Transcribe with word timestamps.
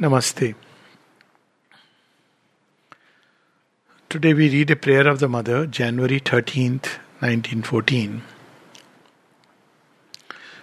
Namaste. 0.00 0.54
Today 4.08 4.32
we 4.32 4.48
read 4.48 4.70
a 4.70 4.76
prayer 4.76 5.06
of 5.06 5.20
the 5.20 5.28
Mother, 5.28 5.66
January 5.66 6.18
13th, 6.18 6.98
1914. 7.20 8.22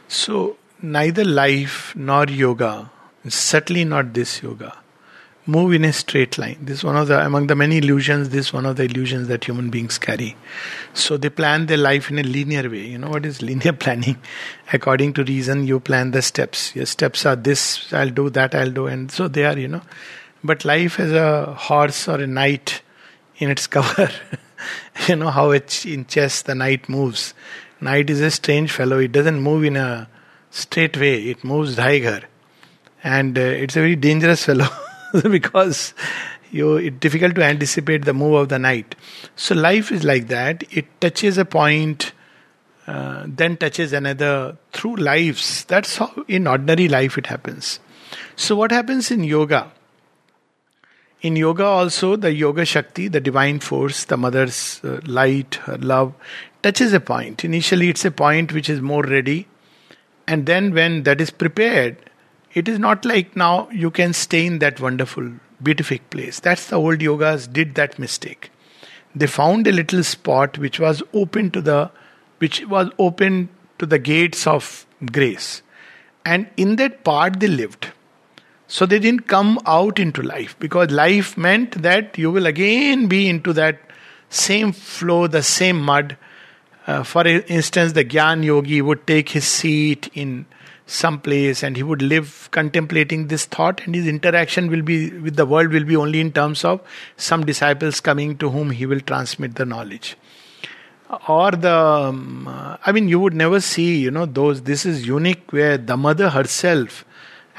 So, 0.07 0.57
neither 0.81 1.23
life 1.23 1.95
nor 1.95 2.25
yoga, 2.25 2.89
certainly 3.27 3.85
not 3.85 4.13
this 4.13 4.41
yoga, 4.41 4.75
move 5.49 5.73
in 5.73 5.83
a 5.83 5.91
straight 5.91 6.37
line. 6.37 6.57
This 6.61 6.79
is 6.79 6.83
one 6.83 6.95
of 6.95 7.07
the 7.07 7.25
among 7.25 7.47
the 7.47 7.55
many 7.55 7.79
illusions. 7.79 8.29
This 8.29 8.47
is 8.47 8.53
one 8.53 8.65
of 8.67 8.75
the 8.75 8.83
illusions 8.83 9.27
that 9.29 9.43
human 9.43 9.69
beings 9.71 9.97
carry. 9.97 10.35
So 10.93 11.17
they 11.17 11.29
plan 11.29 11.65
their 11.65 11.77
life 11.77 12.11
in 12.11 12.19
a 12.19 12.23
linear 12.23 12.69
way. 12.69 12.85
You 12.85 12.99
know 12.99 13.09
what 13.09 13.25
is 13.25 13.41
linear 13.41 13.73
planning? 13.85 14.17
According 14.71 15.13
to 15.13 15.23
reason, 15.23 15.65
you 15.65 15.79
plan 15.79 16.11
the 16.11 16.21
steps. 16.21 16.75
Your 16.75 16.85
steps 16.85 17.25
are 17.25 17.35
this. 17.35 17.91
I'll 17.91 18.11
do 18.21 18.29
that. 18.31 18.53
I'll 18.53 18.71
do, 18.71 18.85
and 18.85 19.11
so 19.11 19.27
they 19.27 19.45
are. 19.45 19.57
You 19.57 19.69
know, 19.69 19.81
but 20.43 20.65
life 20.65 20.99
is 20.99 21.11
a 21.11 21.53
horse 21.53 22.07
or 22.07 22.21
a 22.21 22.27
knight 22.27 22.81
in 23.37 23.49
its 23.49 23.65
cover. 23.77 24.09
you 25.07 25.15
know 25.15 25.29
how 25.29 25.51
in 25.51 26.05
chess 26.05 26.43
the 26.43 26.53
knight 26.53 26.87
moves. 26.87 27.33
Knight 27.81 28.09
is 28.09 28.21
a 28.21 28.29
strange 28.29 28.71
fellow. 28.71 28.99
It 28.99 29.11
doesn't 29.13 29.41
move 29.41 29.63
in 29.63 29.77
a 29.77 30.09
straight 30.51 30.97
way. 30.97 31.23
It 31.23 31.43
moves 31.43 31.75
daigar, 31.75 32.23
and 33.03 33.37
uh, 33.37 33.41
it's 33.41 33.75
a 33.75 33.79
very 33.79 33.95
dangerous 33.95 34.45
fellow. 34.45 34.69
because 35.29 35.93
you 36.51 36.77
it's 36.77 36.97
difficult 36.99 37.35
to 37.35 37.43
anticipate 37.43 38.05
the 38.05 38.13
move 38.13 38.33
of 38.33 38.49
the 38.49 38.59
knight. 38.59 38.95
So 39.35 39.55
life 39.55 39.91
is 39.91 40.03
like 40.03 40.27
that. 40.27 40.63
It 40.71 40.85
touches 41.01 41.37
a 41.37 41.45
point, 41.45 42.11
uh, 42.87 43.23
then 43.27 43.57
touches 43.57 43.93
another 43.93 44.57
through 44.71 44.97
lives. 44.97 45.65
That's 45.65 45.97
how 45.97 46.11
in 46.27 46.47
ordinary 46.47 46.87
life 46.87 47.17
it 47.17 47.27
happens. 47.27 47.79
So 48.35 48.55
what 48.55 48.71
happens 48.71 49.11
in 49.11 49.23
yoga? 49.23 49.71
In 51.21 51.35
yoga 51.35 51.65
also 51.65 52.15
the 52.15 52.33
yoga 52.33 52.65
shakti, 52.65 53.09
the 53.09 53.19
divine 53.19 53.59
force, 53.59 54.05
the 54.05 54.17
mother's 54.17 54.81
uh, 54.83 55.01
light, 55.05 55.55
her 55.63 55.77
love 55.77 56.13
touches 56.63 56.93
a 56.93 56.99
point. 56.99 57.43
Initially 57.43 57.89
it's 57.89 58.05
a 58.05 58.11
point 58.11 58.53
which 58.53 58.69
is 58.69 58.81
more 58.81 59.03
ready 59.03 59.47
and 60.27 60.45
then 60.45 60.73
when 60.73 61.03
that 61.03 61.19
is 61.19 61.31
prepared 61.31 61.97
it 62.59 62.67
is 62.67 62.79
not 62.79 63.05
like 63.05 63.35
now 63.35 63.69
you 63.71 63.89
can 63.89 64.13
stay 64.13 64.45
in 64.45 64.59
that 64.59 64.79
wonderful, 64.79 65.31
beatific 65.63 66.09
place. 66.09 66.39
That's 66.39 66.67
the 66.67 66.75
old 66.75 66.99
yogas 66.99 67.51
did 67.51 67.75
that 67.75 67.97
mistake. 67.97 68.51
They 69.15 69.27
found 69.27 69.67
a 69.67 69.71
little 69.71 70.03
spot 70.03 70.57
which 70.57 70.79
was 70.79 71.01
open 71.13 71.51
to 71.51 71.61
the 71.61 71.91
which 72.39 72.65
was 72.67 72.89
open 72.99 73.49
to 73.79 73.85
the 73.85 73.99
gates 73.99 74.45
of 74.47 74.85
grace. 75.11 75.61
And 76.25 76.49
in 76.57 76.75
that 76.77 77.03
part 77.03 77.39
they 77.39 77.47
lived. 77.47 77.87
So 78.67 78.85
they 78.85 78.99
didn't 78.99 79.27
come 79.27 79.59
out 79.65 79.99
into 79.99 80.21
life 80.21 80.55
because 80.59 80.91
life 80.91 81.37
meant 81.37 81.81
that 81.81 82.17
you 82.17 82.31
will 82.31 82.45
again 82.45 83.07
be 83.07 83.27
into 83.27 83.51
that 83.53 83.79
same 84.29 84.71
flow, 84.73 85.25
the 85.27 85.41
same 85.41 85.81
mud. 85.81 86.17
Uh, 86.85 87.03
for 87.03 87.25
instance, 87.25 87.93
the 87.93 88.05
Gyan 88.05 88.43
Yogi 88.43 88.81
would 88.81 89.07
take 89.07 89.29
his 89.29 89.45
seat 89.45 90.09
in 90.13 90.45
some 90.89 91.19
place 91.19 91.61
and 91.61 91.77
he 91.77 91.83
would 91.83 92.01
live 92.01 92.49
contemplating 92.51 93.27
this 93.27 93.45
thought 93.45 93.81
and 93.85 93.93
his 93.93 94.07
interaction 94.07 94.69
will 94.69 94.81
be 94.81 95.11
with 95.11 95.35
the 95.35 95.45
world 95.45 95.71
will 95.71 95.83
be 95.83 95.95
only 95.95 96.19
in 96.19 96.31
terms 96.31 96.65
of 96.65 96.81
some 97.15 97.45
disciples 97.45 97.99
coming 97.99 98.37
to 98.37 98.49
whom 98.49 98.71
he 98.71 98.85
will 98.85 98.99
transmit 98.99 99.55
the 99.55 99.65
knowledge. 99.65 100.17
Or 101.27 101.51
the 101.51 101.75
um, 101.75 102.47
i 102.85 102.91
mean 102.91 103.07
you 103.07 103.19
would 103.19 103.33
never 103.33 103.59
see 103.59 103.97
you 103.97 104.11
know 104.11 104.25
those 104.25 104.61
this 104.63 104.85
is 104.85 105.07
unique 105.07 105.51
where 105.51 105.77
the 105.77 105.97
mother 105.97 106.29
herself 106.29 107.03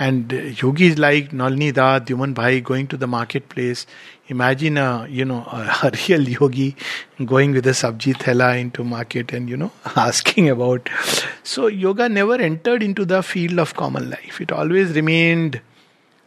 and 0.00 0.32
uh, 0.32 0.36
yogis 0.60 0.98
like 0.98 1.32
Nalini 1.32 1.72
Dat, 1.72 2.06
Dyuman 2.06 2.34
Bhai 2.34 2.60
going 2.62 2.86
to 2.88 2.96
the 2.96 3.06
marketplace. 3.06 3.86
Imagine 4.28 4.78
a 4.78 5.06
you 5.08 5.24
know 5.24 5.40
a, 5.52 5.76
a 5.88 5.90
real 6.08 6.28
yogi 6.28 6.74
going 7.24 7.52
with 7.52 7.66
a 7.66 7.76
sabji 7.80 8.14
thela 8.16 8.58
into 8.58 8.82
market 8.82 9.32
and 9.32 9.48
you 9.48 9.56
know 9.56 9.70
asking 9.96 10.48
about. 10.48 10.88
So 11.42 11.66
yoga 11.66 12.08
never 12.08 12.36
entered 12.36 12.82
into 12.82 13.04
the 13.04 13.22
field 13.22 13.58
of 13.58 13.74
common 13.74 14.08
life. 14.10 14.40
It 14.40 14.50
always 14.50 14.92
remained 14.92 15.60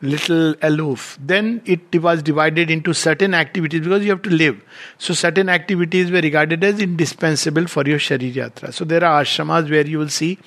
little 0.03 0.53
aloof. 0.61 1.17
Then 1.19 1.61
it 1.65 2.01
was 2.01 2.21
divided 2.21 2.69
into 2.69 2.93
certain 2.93 3.33
activities 3.33 3.81
because 3.81 4.03
you 4.03 4.11
have 4.11 4.21
to 4.23 4.29
live. 4.29 4.61
So 4.97 5.13
certain 5.13 5.49
activities 5.49 6.11
were 6.11 6.21
regarded 6.21 6.63
as 6.63 6.79
indispensable 6.79 7.67
for 7.67 7.85
your 7.85 7.99
sharir 7.99 8.33
yatra. 8.33 8.73
So 8.73 8.85
there 8.85 9.03
are 9.03 9.23
ashramas 9.23 9.71
where 9.71 9.87
you 9.87 9.97
will 9.97 10.09
see 10.09 10.37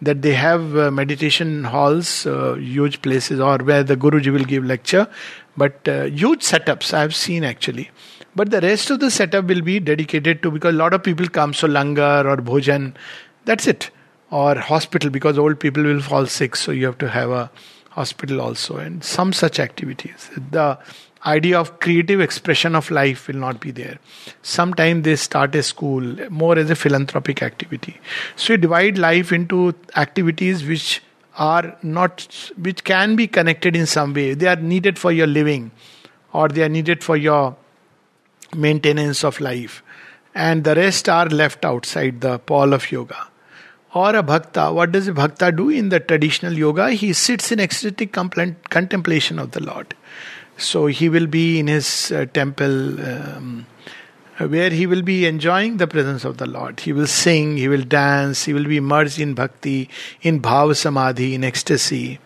that 0.00 0.22
they 0.22 0.34
have 0.34 0.76
uh, 0.76 0.90
meditation 0.90 1.64
halls, 1.64 2.26
uh, 2.26 2.54
huge 2.54 3.02
places, 3.02 3.40
or 3.40 3.58
where 3.58 3.82
the 3.82 3.96
Guruji 3.96 4.32
will 4.32 4.44
give 4.44 4.64
lecture, 4.64 5.08
but 5.56 5.88
uh, 5.88 6.04
huge 6.04 6.40
setups 6.40 6.94
I 6.94 7.00
have 7.00 7.14
seen 7.14 7.44
actually. 7.44 7.90
But 8.36 8.50
the 8.50 8.60
rest 8.60 8.90
of 8.90 9.00
the 9.00 9.10
setup 9.10 9.46
will 9.46 9.62
be 9.62 9.80
dedicated 9.80 10.42
to 10.42 10.50
because 10.50 10.74
a 10.74 10.76
lot 10.76 10.94
of 10.94 11.02
people 11.02 11.28
come, 11.28 11.52
so 11.52 11.66
langar 11.66 12.24
or 12.24 12.36
bhojan, 12.36 12.94
that's 13.44 13.66
it, 13.66 13.90
or 14.30 14.54
hospital 14.54 15.10
because 15.10 15.38
old 15.38 15.58
people 15.58 15.82
will 15.82 16.00
fall 16.00 16.26
sick, 16.26 16.54
so 16.54 16.70
you 16.70 16.86
have 16.86 16.98
to 16.98 17.08
have 17.08 17.30
a 17.30 17.50
hospital 17.90 18.40
also, 18.40 18.76
and 18.76 19.02
some 19.02 19.32
such 19.32 19.58
activities. 19.58 20.30
The 20.52 20.78
idea 21.28 21.58
of 21.60 21.78
creative 21.80 22.20
expression 22.20 22.74
of 22.80 22.90
life 22.90 23.26
will 23.28 23.40
not 23.44 23.60
be 23.60 23.70
there. 23.70 23.98
Sometimes 24.42 25.04
they 25.04 25.16
start 25.16 25.54
a 25.54 25.62
school 25.62 26.02
more 26.30 26.56
as 26.58 26.70
a 26.70 26.76
philanthropic 26.76 27.42
activity. 27.42 28.00
So 28.36 28.54
you 28.54 28.56
divide 28.58 28.98
life 28.98 29.32
into 29.32 29.74
activities 29.96 30.64
which 30.64 31.02
are 31.36 31.76
not 31.82 32.26
which 32.68 32.82
can 32.84 33.16
be 33.16 33.26
connected 33.26 33.76
in 33.76 33.86
some 33.86 34.14
way. 34.14 34.34
They 34.34 34.48
are 34.48 34.56
needed 34.56 34.98
for 34.98 35.12
your 35.12 35.26
living 35.26 35.70
or 36.32 36.48
they 36.48 36.62
are 36.62 36.68
needed 36.68 37.04
for 37.04 37.16
your 37.16 37.56
maintenance 38.54 39.24
of 39.24 39.40
life. 39.40 39.82
And 40.34 40.64
the 40.64 40.74
rest 40.74 41.08
are 41.08 41.26
left 41.26 41.64
outside 41.64 42.20
the 42.20 42.38
pall 42.38 42.72
of 42.72 42.90
yoga. 42.92 43.28
Or 43.94 44.14
a 44.14 44.22
bhakta, 44.22 44.72
what 44.72 44.92
does 44.92 45.08
a 45.08 45.14
bhakta 45.14 45.50
do 45.50 45.70
in 45.70 45.88
the 45.88 45.98
traditional 45.98 46.52
yoga? 46.52 46.90
He 46.90 47.12
sits 47.12 47.50
in 47.50 47.58
ecstatic 47.58 48.12
contemplation 48.12 49.38
of 49.38 49.52
the 49.52 49.62
Lord. 49.62 49.94
So 50.58 50.86
he 50.86 51.08
will 51.08 51.26
be 51.26 51.60
in 51.60 51.68
his 51.68 52.12
uh, 52.12 52.26
temple 52.26 53.00
um, 53.00 53.66
where 54.38 54.70
he 54.70 54.86
will 54.86 55.02
be 55.02 55.24
enjoying 55.26 55.76
the 55.76 55.86
presence 55.86 56.24
of 56.24 56.38
the 56.38 56.46
Lord. 56.46 56.80
He 56.80 56.92
will 56.92 57.06
sing, 57.06 57.56
he 57.56 57.68
will 57.68 57.82
dance, 57.82 58.44
he 58.44 58.52
will 58.52 58.64
be 58.64 58.76
immersed 58.76 59.18
in 59.18 59.34
bhakti, 59.34 59.88
in 60.20 60.40
bhava 60.42 60.76
samadhi, 60.76 61.34
in 61.34 61.44
ecstasy. 61.44 62.18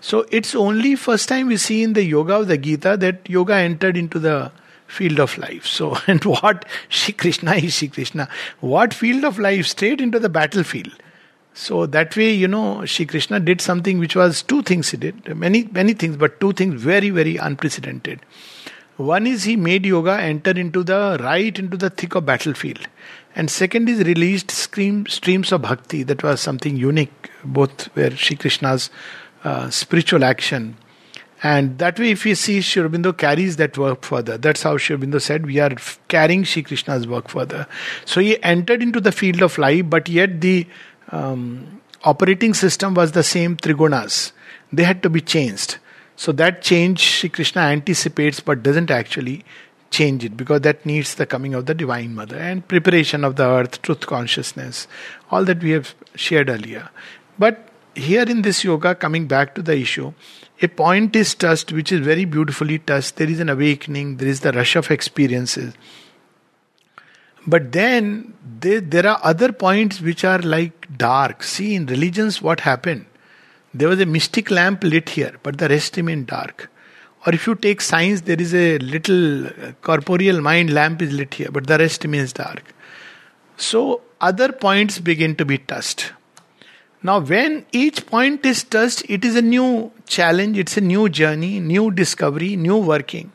So 0.00 0.26
it's 0.30 0.54
only 0.54 0.96
first 0.96 1.28
time 1.28 1.48
we 1.48 1.56
see 1.56 1.82
in 1.82 1.92
the 1.92 2.04
yoga 2.04 2.40
of 2.40 2.48
the 2.48 2.58
Gita 2.58 2.96
that 2.98 3.28
yoga 3.28 3.54
entered 3.54 3.96
into 3.96 4.18
the 4.18 4.52
field 4.86 5.20
of 5.20 5.36
life. 5.38 5.66
So, 5.66 5.96
and 6.06 6.24
what 6.24 6.64
Shri 6.88 7.14
Krishna 7.14 7.54
is 7.54 7.74
Shri 7.74 7.88
Krishna. 7.88 8.28
What 8.60 8.94
field 8.94 9.24
of 9.24 9.38
life? 9.38 9.66
Straight 9.66 10.00
into 10.00 10.18
the 10.18 10.28
battlefield. 10.28 10.92
So 11.58 11.86
that 11.86 12.16
way, 12.16 12.30
you 12.30 12.46
know, 12.46 12.84
Shri 12.84 13.04
Krishna 13.04 13.40
did 13.40 13.60
something 13.60 13.98
which 13.98 14.14
was 14.14 14.44
two 14.44 14.62
things 14.62 14.90
he 14.90 14.96
did. 14.96 15.36
Many, 15.36 15.64
many 15.72 15.92
things, 15.92 16.16
but 16.16 16.38
two 16.38 16.52
things 16.52 16.80
very, 16.80 17.10
very 17.10 17.36
unprecedented. 17.36 18.20
One 18.96 19.26
is 19.26 19.42
he 19.42 19.56
made 19.56 19.84
yoga 19.84 20.20
enter 20.20 20.52
into 20.52 20.84
the 20.84 21.18
right 21.20 21.58
into 21.58 21.76
the 21.76 21.90
thick 21.90 22.14
of 22.14 22.24
battlefield. 22.24 22.86
And 23.34 23.50
second 23.50 23.88
is 23.88 24.04
released 24.04 24.52
stream, 24.52 25.06
streams 25.06 25.50
of 25.50 25.62
bhakti. 25.62 26.04
That 26.04 26.22
was 26.22 26.40
something 26.40 26.76
unique, 26.76 27.28
both 27.42 27.86
where 27.96 28.12
Shri 28.12 28.36
Krishna's 28.36 28.90
uh, 29.42 29.68
spiritual 29.68 30.22
action. 30.22 30.76
And 31.42 31.78
that 31.78 31.98
way, 31.98 32.10
if 32.10 32.26
you 32.26 32.34
see, 32.34 32.60
Sri 32.60 32.82
Aurobindo 32.82 33.16
carries 33.16 33.56
that 33.56 33.78
work 33.78 34.02
further. 34.02 34.38
That's 34.38 34.62
how 34.62 34.76
Sri 34.76 34.96
Aurobindo 34.96 35.20
said, 35.20 35.46
we 35.46 35.58
are 35.58 35.74
carrying 36.08 36.44
Shri 36.44 36.62
Krishna's 36.62 37.06
work 37.06 37.28
further. 37.28 37.66
So 38.04 38.20
he 38.20 38.42
entered 38.42 38.82
into 38.82 39.00
the 39.00 39.12
field 39.12 39.42
of 39.42 39.56
life, 39.58 39.88
but 39.88 40.08
yet 40.08 40.40
the 40.40 40.66
um, 41.10 41.80
operating 42.04 42.54
system 42.54 42.94
was 42.94 43.12
the 43.12 43.22
same 43.22 43.56
trigunas. 43.56 44.32
They 44.72 44.84
had 44.84 45.02
to 45.02 45.10
be 45.10 45.20
changed. 45.20 45.78
So 46.16 46.32
that 46.32 46.62
change 46.62 47.30
Krishna 47.32 47.62
anticipates 47.62 48.40
but 48.40 48.62
doesn't 48.62 48.90
actually 48.90 49.44
change 49.90 50.24
it 50.24 50.36
because 50.36 50.60
that 50.62 50.84
needs 50.84 51.14
the 51.14 51.26
coming 51.26 51.54
of 51.54 51.66
the 51.66 51.74
Divine 51.74 52.14
Mother 52.14 52.36
and 52.36 52.66
preparation 52.66 53.24
of 53.24 53.36
the 53.36 53.44
earth, 53.44 53.80
truth 53.82 54.06
consciousness, 54.06 54.86
all 55.30 55.44
that 55.44 55.62
we 55.62 55.70
have 55.70 55.94
shared 56.14 56.50
earlier. 56.50 56.90
But 57.38 57.68
here 57.94 58.22
in 58.22 58.42
this 58.42 58.64
yoga, 58.64 58.94
coming 58.94 59.26
back 59.26 59.54
to 59.54 59.62
the 59.62 59.76
issue, 59.76 60.12
a 60.60 60.68
point 60.68 61.14
is 61.16 61.34
touched 61.34 61.72
which 61.72 61.92
is 61.92 62.00
very 62.00 62.24
beautifully 62.24 62.78
touched. 62.80 63.16
There 63.16 63.30
is 63.30 63.40
an 63.40 63.48
awakening, 63.48 64.16
there 64.16 64.28
is 64.28 64.40
the 64.40 64.52
rush 64.52 64.76
of 64.76 64.90
experiences. 64.90 65.74
But 67.46 67.72
then 67.72 68.34
they, 68.60 68.80
there 68.80 69.06
are 69.06 69.20
other 69.22 69.52
points 69.52 70.00
which 70.00 70.24
are 70.24 70.38
like 70.40 70.96
dark. 70.96 71.42
See, 71.42 71.74
in 71.74 71.86
religions, 71.86 72.42
what 72.42 72.60
happened? 72.60 73.06
There 73.74 73.88
was 73.88 74.00
a 74.00 74.06
mystic 74.06 74.50
lamp 74.50 74.82
lit 74.82 75.10
here, 75.10 75.34
but 75.42 75.58
the 75.58 75.68
rest 75.68 75.96
remained 75.96 76.26
dark. 76.26 76.70
Or 77.26 77.34
if 77.34 77.46
you 77.46 77.54
take 77.54 77.80
science, 77.80 78.22
there 78.22 78.40
is 78.40 78.54
a 78.54 78.78
little 78.78 79.46
uh, 79.46 79.72
corporeal 79.82 80.40
mind 80.40 80.72
lamp 80.72 81.02
is 81.02 81.12
lit 81.12 81.34
here, 81.34 81.50
but 81.50 81.66
the 81.66 81.78
rest 81.78 82.04
remains 82.04 82.32
dark. 82.32 82.74
So 83.56 84.02
other 84.20 84.52
points 84.52 84.98
begin 84.98 85.34
to 85.36 85.44
be 85.44 85.58
touched. 85.58 86.12
Now, 87.02 87.20
when 87.20 87.66
each 87.72 88.06
point 88.06 88.44
is 88.44 88.64
touched, 88.64 89.04
it 89.08 89.24
is 89.24 89.36
a 89.36 89.42
new 89.42 89.92
challenge, 90.06 90.58
it's 90.58 90.76
a 90.76 90.80
new 90.80 91.08
journey, 91.08 91.60
new 91.60 91.90
discovery, 91.90 92.56
new 92.56 92.76
working. 92.76 93.30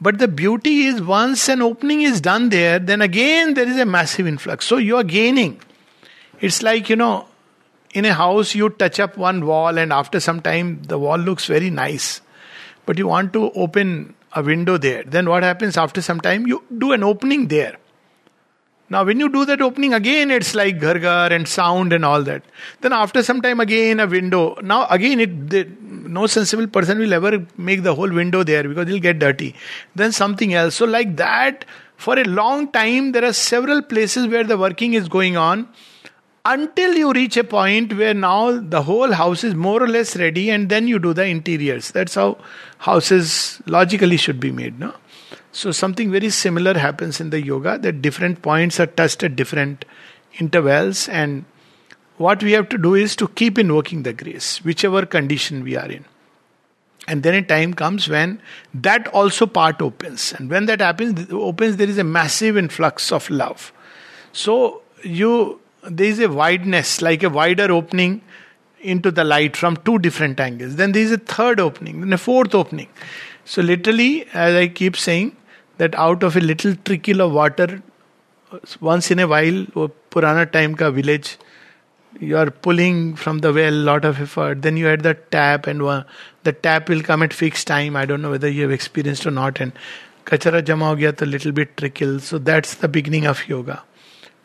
But 0.00 0.18
the 0.18 0.28
beauty 0.28 0.86
is 0.86 1.02
once 1.02 1.48
an 1.48 1.60
opening 1.60 2.02
is 2.02 2.20
done 2.20 2.50
there, 2.50 2.78
then 2.78 3.02
again 3.02 3.54
there 3.54 3.68
is 3.68 3.78
a 3.78 3.84
massive 3.84 4.26
influx. 4.26 4.64
So 4.64 4.76
you 4.76 4.96
are 4.96 5.04
gaining. 5.04 5.60
It's 6.40 6.62
like, 6.62 6.88
you 6.88 6.96
know, 6.96 7.26
in 7.94 8.04
a 8.04 8.14
house 8.14 8.54
you 8.54 8.68
touch 8.70 9.00
up 9.00 9.16
one 9.16 9.44
wall 9.44 9.76
and 9.76 9.92
after 9.92 10.20
some 10.20 10.40
time 10.40 10.82
the 10.82 10.98
wall 10.98 11.18
looks 11.18 11.46
very 11.46 11.70
nice. 11.70 12.20
But 12.86 12.96
you 12.96 13.08
want 13.08 13.32
to 13.32 13.50
open 13.52 14.14
a 14.32 14.42
window 14.42 14.78
there. 14.78 15.02
Then 15.02 15.28
what 15.28 15.42
happens 15.42 15.76
after 15.76 16.00
some 16.00 16.20
time? 16.20 16.46
You 16.46 16.62
do 16.76 16.92
an 16.92 17.02
opening 17.02 17.48
there. 17.48 17.76
Now, 18.90 19.04
when 19.04 19.20
you 19.20 19.28
do 19.28 19.44
that 19.44 19.60
opening 19.60 19.92
again, 19.92 20.30
it's 20.30 20.54
like 20.54 20.78
gargar 20.78 21.30
and 21.30 21.46
sound 21.46 21.92
and 21.92 22.04
all 22.04 22.22
that. 22.22 22.42
Then, 22.80 22.92
after 22.92 23.22
some 23.22 23.42
time, 23.42 23.60
again 23.60 24.00
a 24.00 24.06
window. 24.06 24.56
Now, 24.62 24.86
again, 24.88 25.20
it 25.20 25.82
no 26.08 26.26
sensible 26.26 26.66
person 26.66 26.98
will 26.98 27.12
ever 27.12 27.46
make 27.56 27.82
the 27.82 27.94
whole 27.94 28.10
window 28.10 28.42
there 28.42 28.62
because 28.66 28.88
it'll 28.88 29.00
get 29.00 29.18
dirty. 29.18 29.54
Then 29.94 30.12
something 30.12 30.54
else. 30.54 30.74
So, 30.76 30.86
like 30.86 31.16
that, 31.16 31.66
for 31.96 32.18
a 32.18 32.24
long 32.24 32.72
time, 32.72 33.12
there 33.12 33.24
are 33.24 33.32
several 33.32 33.82
places 33.82 34.26
where 34.26 34.44
the 34.44 34.56
working 34.56 34.94
is 34.94 35.08
going 35.08 35.36
on 35.36 35.68
until 36.44 36.94
you 36.94 37.12
reach 37.12 37.36
a 37.36 37.44
point 37.44 37.94
where 37.94 38.14
now 38.14 38.58
the 38.58 38.82
whole 38.82 39.12
house 39.12 39.44
is 39.44 39.54
more 39.54 39.82
or 39.82 39.88
less 39.88 40.16
ready, 40.16 40.48
and 40.48 40.70
then 40.70 40.88
you 40.88 40.98
do 40.98 41.12
the 41.12 41.26
interiors. 41.26 41.90
That's 41.90 42.14
how 42.14 42.38
houses 42.78 43.60
logically 43.66 44.16
should 44.16 44.40
be 44.40 44.50
made, 44.50 44.78
no? 44.78 44.94
So, 45.50 45.72
something 45.72 46.10
very 46.10 46.30
similar 46.30 46.74
happens 46.74 47.20
in 47.20 47.30
the 47.30 47.42
yoga 47.42 47.78
that 47.78 48.02
different 48.02 48.42
points 48.42 48.78
are 48.78 48.86
touched 48.86 49.22
at 49.22 49.34
different 49.34 49.84
intervals, 50.38 51.08
and 51.08 51.44
what 52.18 52.42
we 52.42 52.52
have 52.52 52.68
to 52.68 52.78
do 52.78 52.94
is 52.94 53.16
to 53.16 53.28
keep 53.28 53.58
invoking 53.58 54.02
the 54.02 54.12
grace, 54.12 54.64
whichever 54.64 55.06
condition 55.06 55.62
we 55.64 55.76
are 55.76 55.90
in. 55.90 56.04
And 57.06 57.22
then 57.22 57.34
a 57.34 57.42
time 57.42 57.72
comes 57.72 58.08
when 58.08 58.40
that 58.74 59.08
also 59.08 59.46
part 59.46 59.80
opens. 59.80 60.34
And 60.34 60.50
when 60.50 60.66
that 60.66 60.80
happens, 60.80 61.26
opens, 61.32 61.76
there 61.76 61.88
is 61.88 61.96
a 61.96 62.04
massive 62.04 62.58
influx 62.58 63.10
of 63.10 63.30
love. 63.30 63.72
So 64.32 64.82
you 65.02 65.60
there 65.82 66.06
is 66.06 66.18
a 66.18 66.28
wideness, 66.28 67.00
like 67.00 67.22
a 67.22 67.30
wider 67.30 67.70
opening 67.72 68.20
into 68.80 69.10
the 69.10 69.24
light 69.24 69.56
from 69.56 69.76
two 69.78 69.98
different 69.98 70.38
angles. 70.38 70.76
Then 70.76 70.92
there 70.92 71.02
is 71.02 71.12
a 71.12 71.18
third 71.18 71.60
opening, 71.60 72.00
then 72.00 72.12
a 72.12 72.18
fourth 72.18 72.54
opening. 72.54 72.88
So 73.48 73.62
literally, 73.62 74.26
as 74.34 74.54
I 74.54 74.68
keep 74.68 74.94
saying, 74.94 75.34
that 75.78 75.94
out 75.94 76.22
of 76.22 76.36
a 76.36 76.40
little 76.40 76.74
trickle 76.84 77.22
of 77.22 77.32
water, 77.32 77.82
once 78.78 79.10
in 79.10 79.18
a 79.20 79.26
while, 79.26 79.64
Purana 80.10 80.44
time 80.44 80.74
ka 80.74 80.90
village, 80.90 81.38
you 82.20 82.36
are 82.36 82.50
pulling 82.50 83.16
from 83.16 83.38
the 83.38 83.50
well, 83.50 83.72
a 83.72 83.84
lot 83.90 84.04
of 84.04 84.20
effort. 84.20 84.60
Then 84.60 84.76
you 84.76 84.86
add 84.86 85.02
the 85.02 85.14
tap, 85.14 85.66
and 85.66 85.80
the 86.42 86.52
tap 86.52 86.90
will 86.90 87.00
come 87.00 87.22
at 87.22 87.32
fixed 87.32 87.66
time. 87.66 87.96
I 87.96 88.04
don't 88.04 88.20
know 88.20 88.32
whether 88.32 88.50
you 88.50 88.64
have 88.64 88.70
experienced 88.70 89.26
or 89.26 89.30
not. 89.30 89.62
And 89.62 89.72
kachara 90.26 90.62
jama 90.62 90.88
ho 90.88 90.96
gaya, 90.96 91.14
to 91.14 91.24
little 91.24 91.52
bit 91.52 91.74
trickle. 91.78 92.20
So 92.20 92.36
that's 92.36 92.74
the 92.74 92.88
beginning 92.88 93.26
of 93.26 93.48
yoga. 93.48 93.82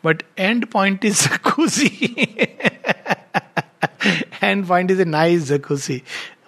But 0.00 0.22
end 0.38 0.70
point 0.70 1.04
is 1.04 1.20
jacuzzi. 1.26 2.48
end 4.40 4.66
point 4.66 4.90
is 4.90 4.98
a 4.98 5.04
nice 5.04 5.50
jacuzzi 5.50 6.02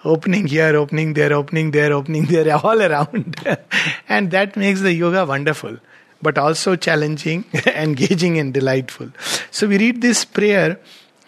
opening 0.07 0.47
here, 0.47 0.75
opening 0.75 1.13
there, 1.13 1.33
opening 1.33 1.71
there, 1.71 1.93
opening 1.93 2.25
there, 2.33 2.55
all 2.55 2.81
around. 2.81 3.35
and 4.09 4.31
that 4.31 4.55
makes 4.55 4.81
the 4.81 4.93
yoga 4.93 5.25
wonderful, 5.25 5.77
but 6.21 6.37
also 6.37 6.75
challenging, 6.75 7.45
engaging, 7.67 8.37
and 8.37 8.53
delightful. 8.53 9.09
So 9.51 9.67
we 9.67 9.77
read 9.77 10.01
this 10.01 10.25
prayer 10.25 10.79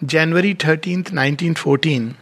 January 0.06 0.56
13th, 0.56 1.12
1914. 1.12 2.16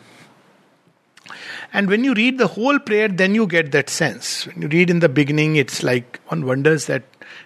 And 1.73 1.89
when 1.89 2.03
you 2.03 2.13
read 2.13 2.37
the 2.37 2.47
whole 2.47 2.79
prayer, 2.79 3.07
then 3.07 3.35
you 3.35 3.45
get 3.45 3.71
that 3.73 3.89
sense. 3.89 4.47
When 4.47 4.63
you 4.63 4.67
read 4.69 4.89
in 4.89 4.99
the 4.99 5.09
beginning, 5.09 5.57
it's 5.57 5.83
like 5.83 6.19
one 6.27 6.45
wonders 6.45 6.85
that 6.85 7.03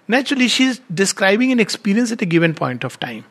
naturally 0.07 0.47
she's 0.47 0.79
describing 0.93 1.51
an 1.51 1.59
experience 1.59 2.11
at 2.11 2.21
a 2.21 2.25
given 2.25 2.53
point 2.53 2.83
of 2.83 2.99
time. 2.99 3.25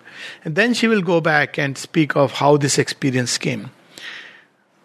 And 0.44 0.56
then 0.56 0.74
she 0.74 0.88
will 0.88 1.00
go 1.00 1.20
back 1.20 1.58
and 1.58 1.78
speak 1.78 2.16
of 2.16 2.32
how 2.32 2.56
this 2.56 2.76
experience 2.76 3.38
came. 3.38 3.70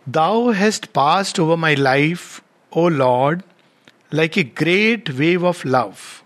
Thou 0.08 0.52
hast 0.52 0.94
passed 0.94 1.40
over 1.40 1.58
my 1.58 1.74
life, 1.74 2.42
O 2.72 2.86
Lord, 2.86 3.44
like 4.12 4.38
a 4.38 4.44
great 4.44 5.10
wave 5.18 5.44
of 5.44 5.66
love. 5.66 6.24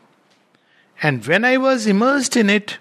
And 1.02 1.26
when 1.26 1.46
I 1.46 1.58
was 1.58 1.88
immersed 1.88 2.36
in 2.36 2.50
it, 2.50 2.78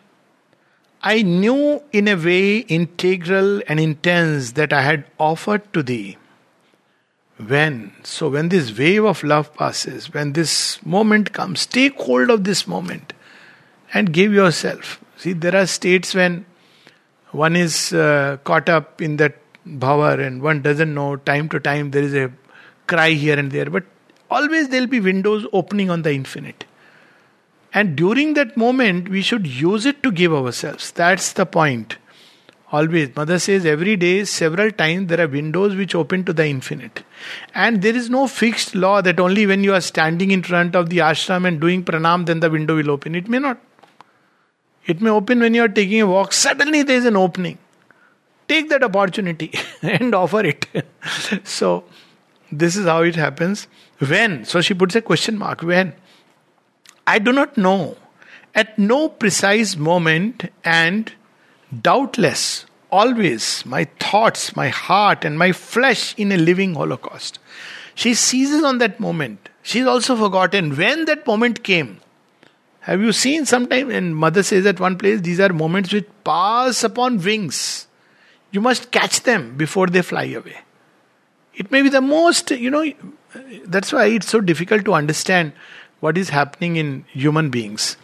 I 1.03 1.23
knew 1.23 1.83
in 1.93 2.09
a 2.09 2.17
way 2.17 2.59
integral 2.59 3.63
and 3.69 3.79
intense 3.79 4.53
that 4.53 4.73
I 4.73 4.83
had 4.83 5.05
offered 5.19 5.73
to 5.73 5.85
thee. 5.85 6.17
When, 7.37 7.93
so 8.03 8.31
when 8.31 8.49
this 8.49 8.77
wave 8.77 9.05
of 9.05 9.23
love 9.23 9.55
passes, 9.55 10.13
when 10.13 10.33
this 10.33 10.85
moment 10.85 11.33
comes, 11.33 11.67
take 11.67 11.97
hold 12.01 12.31
of 12.31 12.43
this 12.43 12.67
moment 12.67 13.13
and 13.95 14.13
give 14.13 14.33
yourself. 14.33 15.01
See, 15.17 15.35
there 15.35 15.55
are 15.55 15.67
states 15.67 16.17
when 16.17 16.47
one 17.31 17.55
is 17.55 17.93
uh, 17.93 18.39
caught 18.43 18.69
up 18.69 19.01
in 19.01 19.19
that 19.19 19.37
bhava 19.69 20.19
and 20.25 20.43
one 20.43 20.63
doesn't 20.63 20.93
know 20.95 21.17
time 21.17 21.49
to 21.49 21.61
time 21.61 21.91
there 21.91 22.03
is 22.03 22.15
a 22.15 22.31
cry 22.87 23.11
here 23.11 23.39
and 23.39 23.53
there 23.53 23.67
but 23.67 23.85
always 24.31 24.69
there'll 24.69 24.87
be 24.87 25.01
windows 25.01 25.47
opening 25.53 25.91
on 25.91 26.03
the 26.03 26.13
infinite. 26.13 26.65
And 27.75 27.97
during 27.97 28.35
that 28.35 28.57
moment 28.57 29.09
we 29.09 29.23
should 29.23 29.47
use 29.47 29.87
it 29.87 30.03
to 30.03 30.11
give 30.11 30.33
ourselves. 30.33 30.91
That's 30.93 31.33
the 31.33 31.47
point. 31.47 31.97
Always. 32.71 33.15
Mother 33.17 33.39
says 33.39 33.65
every 33.65 33.97
day 33.97 34.25
several 34.25 34.71
times 34.71 35.09
there 35.09 35.21
are 35.21 35.29
windows 35.29 35.75
which 35.75 35.95
open 35.95 36.25
to 36.25 36.33
the 36.33 36.47
infinite. 36.47 37.03
And 37.55 37.83
there 37.83 37.97
is 37.97 38.11
no 38.11 38.27
fixed 38.27 38.75
law 38.75 39.01
that 39.03 39.21
only 39.21 39.47
when 39.47 39.65
you 39.65 39.75
are 39.75 39.81
standing 39.81 40.31
in 40.31 40.43
front 40.43 40.75
of 40.75 40.91
the 40.91 40.99
ashram 40.99 41.47
and 41.47 41.61
doing 41.61 41.85
pranam 41.85 42.27
then 42.27 42.41
the 42.41 42.51
window 42.51 42.77
will 42.77 42.91
open. 42.91 43.15
It 43.15 43.29
may 43.29 43.39
not. 43.39 43.59
It 44.87 45.03
may 45.03 45.11
open 45.11 45.41
when 45.41 45.55
you 45.55 45.63
are 45.63 45.69
taking 45.69 46.01
a 46.01 46.07
walk. 46.07 46.33
Suddenly 46.33 46.83
there 46.83 46.97
is 46.97 47.05
an 47.05 47.17
opening 47.17 47.59
take 48.49 48.69
that 48.71 48.83
opportunity 48.83 49.53
and 49.83 50.15
offer 50.15 50.41
it. 50.41 50.67
so, 51.45 51.85
this 52.51 52.77
is 52.77 52.87
how 52.87 53.03
it 53.03 53.17
happens. 53.17 53.69
When? 53.99 54.45
So, 54.45 54.61
she 54.61 54.75
puts 54.75 54.95
a 54.97 55.03
question 55.03 55.39
mark. 55.39 55.63
When? 55.63 55.95
I 57.07 57.19
do 57.19 57.33
not 57.33 57.57
know. 57.57 57.97
At 58.55 58.79
no 58.79 59.09
precise 59.09 59.77
moment 59.77 60.51
and 60.65 61.13
doubtless, 61.83 62.67
always, 62.91 63.65
my 63.67 63.85
thoughts, 64.01 64.57
my 64.57 64.69
heart, 64.69 65.25
and 65.25 65.39
my 65.39 65.53
flesh 65.53 66.15
in 66.17 66.33
a 66.33 66.37
living 66.37 66.75
holocaust. 66.75 67.39
She 67.95 68.15
seizes 68.15 68.63
on 68.63 68.79
that 68.79 69.01
moment. 69.01 69.49
She's 69.63 69.87
also 69.87 70.17
forgotten 70.17 70.77
when 70.77 71.05
that 71.07 71.27
moment 71.27 71.65
came. 71.65 72.01
Have 72.81 73.03
you 73.03 73.13
seen 73.13 73.45
sometime? 73.45 73.91
And 73.91 74.17
mother 74.17 74.43
says 74.43 74.65
at 74.67 74.81
one 74.81 74.97
place, 74.97 75.21
these 75.21 75.41
are 75.41 75.53
moments 75.53 75.93
which 75.93 76.07
pass 76.25 76.85
upon 76.85 77.19
wings. 77.19 77.88
You 78.51 78.61
must 78.61 78.91
catch 78.91 79.23
them 79.23 79.57
before 79.57 79.87
they 79.87 80.03
fly 80.03 80.25
away. 80.25 80.59
It 81.55 81.71
may 81.71 81.83
be 81.83 81.89
the 81.89 82.01
most, 82.01 82.51
you 82.51 82.71
know, 82.71 82.85
that's 83.65 83.93
why 83.93 84.07
it's 84.07 84.29
so 84.29 84.41
difficult 84.41 84.85
to 84.85 84.95
understand 84.95 85.53
what 86.01 86.17
is 86.17 86.29
happening 86.29 86.77
in 86.77 87.05
human 87.13 87.51
beings. 87.51 87.97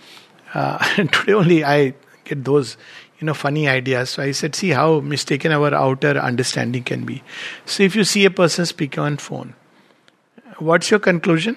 Uh, 0.53 0.79
today 1.13 1.33
only 1.33 1.65
I 1.65 1.95
get 2.25 2.45
those, 2.45 2.77
you 3.19 3.27
know, 3.27 3.35
funny 3.35 3.69
ideas. 3.69 4.11
So 4.11 4.23
I 4.23 4.33
said, 4.33 4.55
see 4.55 4.71
how 4.71 5.01
mistaken 5.01 5.53
our 5.53 5.73
outer 5.75 6.19
understanding 6.19 6.85
can 6.85 7.05
be. 7.05 7.23
So 7.65 7.83
if 7.83 7.95
you 7.95 8.05
see 8.05 8.25
a 8.25 8.31
person 8.31 8.67
speaking 8.67 9.01
on 9.01 9.17
phone, 9.19 9.55
what's 10.59 10.91
your 10.91 11.01
conclusion? 11.01 11.57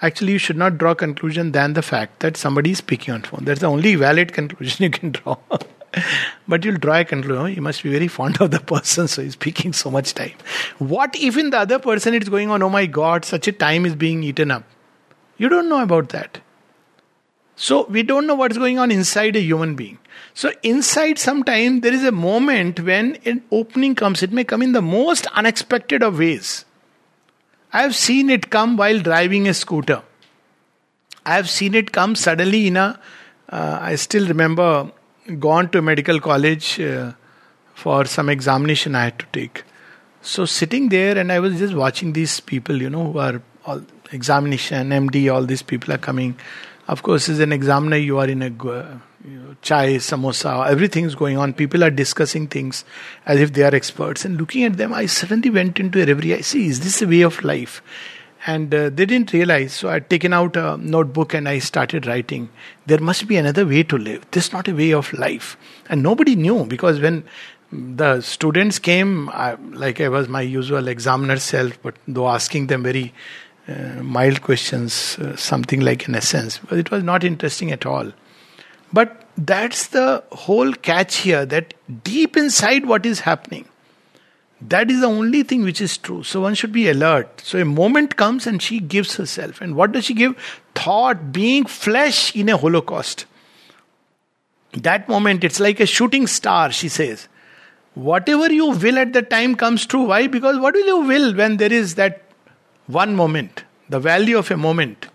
Actually, 0.00 0.32
you 0.32 0.38
should 0.38 0.56
not 0.56 0.78
draw 0.78 0.94
conclusion 0.94 1.52
than 1.52 1.74
the 1.74 1.82
fact 1.82 2.20
that 2.20 2.36
somebody 2.36 2.72
is 2.72 2.78
speaking 2.78 3.14
on 3.14 3.22
phone. 3.22 3.44
That's 3.44 3.60
the 3.60 3.68
only 3.68 3.94
valid 3.94 4.32
conclusion 4.40 4.82
you 4.84 4.90
can 4.90 5.12
draw. 5.12 5.36
but 6.48 6.64
you'll 6.64 6.76
draw 6.76 7.00
a 7.00 7.04
conclusion. 7.04 7.54
You 7.54 7.62
must 7.62 7.82
be 7.82 7.90
very 7.90 8.08
fond 8.08 8.40
of 8.40 8.50
the 8.50 8.60
person, 8.60 9.08
so 9.08 9.22
he's 9.22 9.32
speaking 9.34 9.72
so 9.72 9.90
much 9.90 10.14
time. 10.14 10.32
What 10.78 11.14
if 11.16 11.36
in 11.36 11.50
the 11.50 11.58
other 11.58 11.78
person 11.78 12.14
it's 12.14 12.28
going 12.28 12.50
on, 12.50 12.62
oh 12.62 12.70
my 12.70 12.86
god, 12.86 13.24
such 13.24 13.48
a 13.48 13.52
time 13.52 13.86
is 13.86 13.94
being 13.94 14.22
eaten 14.22 14.50
up? 14.50 14.64
You 15.38 15.48
don't 15.48 15.68
know 15.68 15.82
about 15.82 16.10
that. 16.10 16.40
So 17.56 17.84
we 17.86 18.02
don't 18.02 18.26
know 18.26 18.34
what's 18.34 18.58
going 18.58 18.78
on 18.78 18.90
inside 18.90 19.36
a 19.36 19.40
human 19.40 19.74
being. 19.76 19.98
So 20.34 20.52
inside 20.62 21.18
sometime 21.18 21.80
there 21.80 21.92
is 21.92 22.04
a 22.04 22.12
moment 22.12 22.80
when 22.80 23.16
an 23.24 23.42
opening 23.50 23.94
comes. 23.94 24.22
It 24.22 24.32
may 24.32 24.44
come 24.44 24.62
in 24.62 24.72
the 24.72 24.82
most 24.82 25.26
unexpected 25.28 26.02
of 26.02 26.18
ways. 26.18 26.64
I 27.72 27.82
have 27.82 27.94
seen 27.94 28.30
it 28.30 28.50
come 28.50 28.76
while 28.76 29.00
driving 29.00 29.48
a 29.48 29.54
scooter. 29.54 30.02
I 31.24 31.34
have 31.36 31.48
seen 31.48 31.74
it 31.74 31.92
come 31.92 32.14
suddenly 32.14 32.66
in 32.66 32.76
a. 32.76 32.98
Uh, 33.48 33.78
I 33.80 33.94
still 33.96 34.26
remember 34.26 34.90
gone 35.38 35.68
to 35.70 35.82
medical 35.82 36.20
college 36.20 36.80
uh, 36.80 37.12
for 37.74 38.04
some 38.04 38.28
examination 38.28 38.94
I 38.94 39.04
had 39.04 39.18
to 39.18 39.26
take. 39.32 39.64
So 40.20 40.44
sitting 40.44 40.88
there 40.88 41.18
and 41.18 41.32
I 41.32 41.40
was 41.40 41.58
just 41.58 41.74
watching 41.74 42.12
these 42.12 42.40
people, 42.40 42.80
you 42.80 42.90
know, 42.90 43.12
who 43.12 43.18
are 43.18 43.42
all 43.64 43.82
examination, 44.12 44.90
MD, 44.90 45.32
all 45.32 45.44
these 45.44 45.62
people 45.62 45.92
are 45.92 45.98
coming. 45.98 46.36
Of 46.88 47.02
course, 47.02 47.28
as 47.28 47.40
an 47.40 47.52
examiner, 47.52 47.96
you 47.96 48.18
are 48.18 48.28
in 48.28 48.42
a 48.42 48.50
you 49.24 49.38
know, 49.38 49.56
chai, 49.62 49.94
samosa, 49.94 50.68
everything's 50.68 51.14
going 51.14 51.38
on. 51.38 51.52
People 51.52 51.84
are 51.84 51.90
discussing 51.90 52.46
things 52.48 52.84
as 53.26 53.40
if 53.40 53.52
they 53.52 53.62
are 53.62 53.74
experts. 53.74 54.24
And 54.24 54.36
looking 54.36 54.64
at 54.64 54.76
them, 54.76 54.92
I 54.92 55.06
suddenly 55.06 55.50
went 55.50 55.78
into 55.78 56.02
a 56.02 56.06
reverie. 56.06 56.34
I 56.34 56.40
see, 56.40 56.66
is 56.66 56.80
this 56.80 57.02
a 57.02 57.06
way 57.06 57.22
of 57.22 57.42
life? 57.44 57.82
And 58.44 58.74
uh, 58.74 58.90
they 58.90 59.06
didn't 59.06 59.32
realize. 59.32 59.72
So 59.72 59.88
I'd 59.88 60.10
taken 60.10 60.32
out 60.32 60.56
a 60.56 60.76
notebook 60.76 61.32
and 61.32 61.48
I 61.48 61.60
started 61.60 62.06
writing. 62.06 62.48
There 62.86 62.98
must 62.98 63.28
be 63.28 63.36
another 63.36 63.64
way 63.64 63.84
to 63.84 63.96
live. 63.96 64.28
This 64.32 64.46
is 64.46 64.52
not 64.52 64.66
a 64.66 64.74
way 64.74 64.92
of 64.92 65.12
life. 65.12 65.56
And 65.88 66.02
nobody 66.02 66.34
knew 66.34 66.64
because 66.64 67.00
when 67.00 67.24
the 67.72 68.20
students 68.20 68.78
came, 68.78 69.28
I, 69.30 69.54
like 69.54 70.00
I 70.00 70.08
was 70.08 70.28
my 70.28 70.42
usual 70.42 70.88
examiner 70.88 71.38
self, 71.38 71.80
but 71.82 71.94
though 72.06 72.28
asking 72.28 72.66
them 72.66 72.82
very 72.82 73.14
uh, 73.68 74.02
mild 74.02 74.42
questions, 74.42 75.18
uh, 75.18 75.36
something 75.36 75.80
like 75.80 76.08
an 76.08 76.14
essence, 76.14 76.58
but 76.58 76.78
it 76.78 76.90
was 76.90 77.02
not 77.02 77.24
interesting 77.24 77.72
at 77.72 77.86
all. 77.86 78.12
But 78.92 79.24
that's 79.38 79.86
the 79.88 80.22
whole 80.32 80.72
catch 80.72 81.16
here 81.16 81.46
that 81.46 81.72
deep 82.04 82.36
inside 82.36 82.86
what 82.86 83.06
is 83.06 83.20
happening, 83.20 83.66
that 84.68 84.90
is 84.90 85.00
the 85.00 85.06
only 85.06 85.42
thing 85.42 85.62
which 85.62 85.80
is 85.80 85.98
true. 85.98 86.22
So 86.22 86.40
one 86.42 86.54
should 86.54 86.72
be 86.72 86.88
alert. 86.88 87.40
So 87.44 87.58
a 87.58 87.64
moment 87.64 88.16
comes 88.16 88.46
and 88.46 88.62
she 88.62 88.78
gives 88.78 89.16
herself. 89.16 89.60
And 89.60 89.74
what 89.74 89.92
does 89.92 90.04
she 90.04 90.14
give? 90.14 90.36
Thought, 90.74 91.32
being 91.32 91.66
flesh 91.66 92.34
in 92.36 92.48
a 92.48 92.56
holocaust. 92.56 93.26
That 94.72 95.08
moment, 95.08 95.44
it's 95.44 95.60
like 95.60 95.80
a 95.80 95.86
shooting 95.86 96.26
star, 96.26 96.70
she 96.70 96.88
says. 96.88 97.28
Whatever 97.94 98.50
you 98.52 98.70
will 98.70 98.98
at 98.98 99.12
the 99.12 99.22
time 99.22 99.54
comes 99.54 99.84
true. 99.84 100.04
Why? 100.04 100.26
Because 100.26 100.58
what 100.58 100.74
will 100.74 100.86
you 100.86 101.00
will 101.00 101.34
when 101.34 101.56
there 101.58 101.72
is 101.72 101.96
that 101.96 102.22
one 102.86 103.16
moment? 103.16 103.64
The 103.88 104.00
value 104.00 104.38
of 104.38 104.50
a 104.50 104.56
moment. 104.56 105.08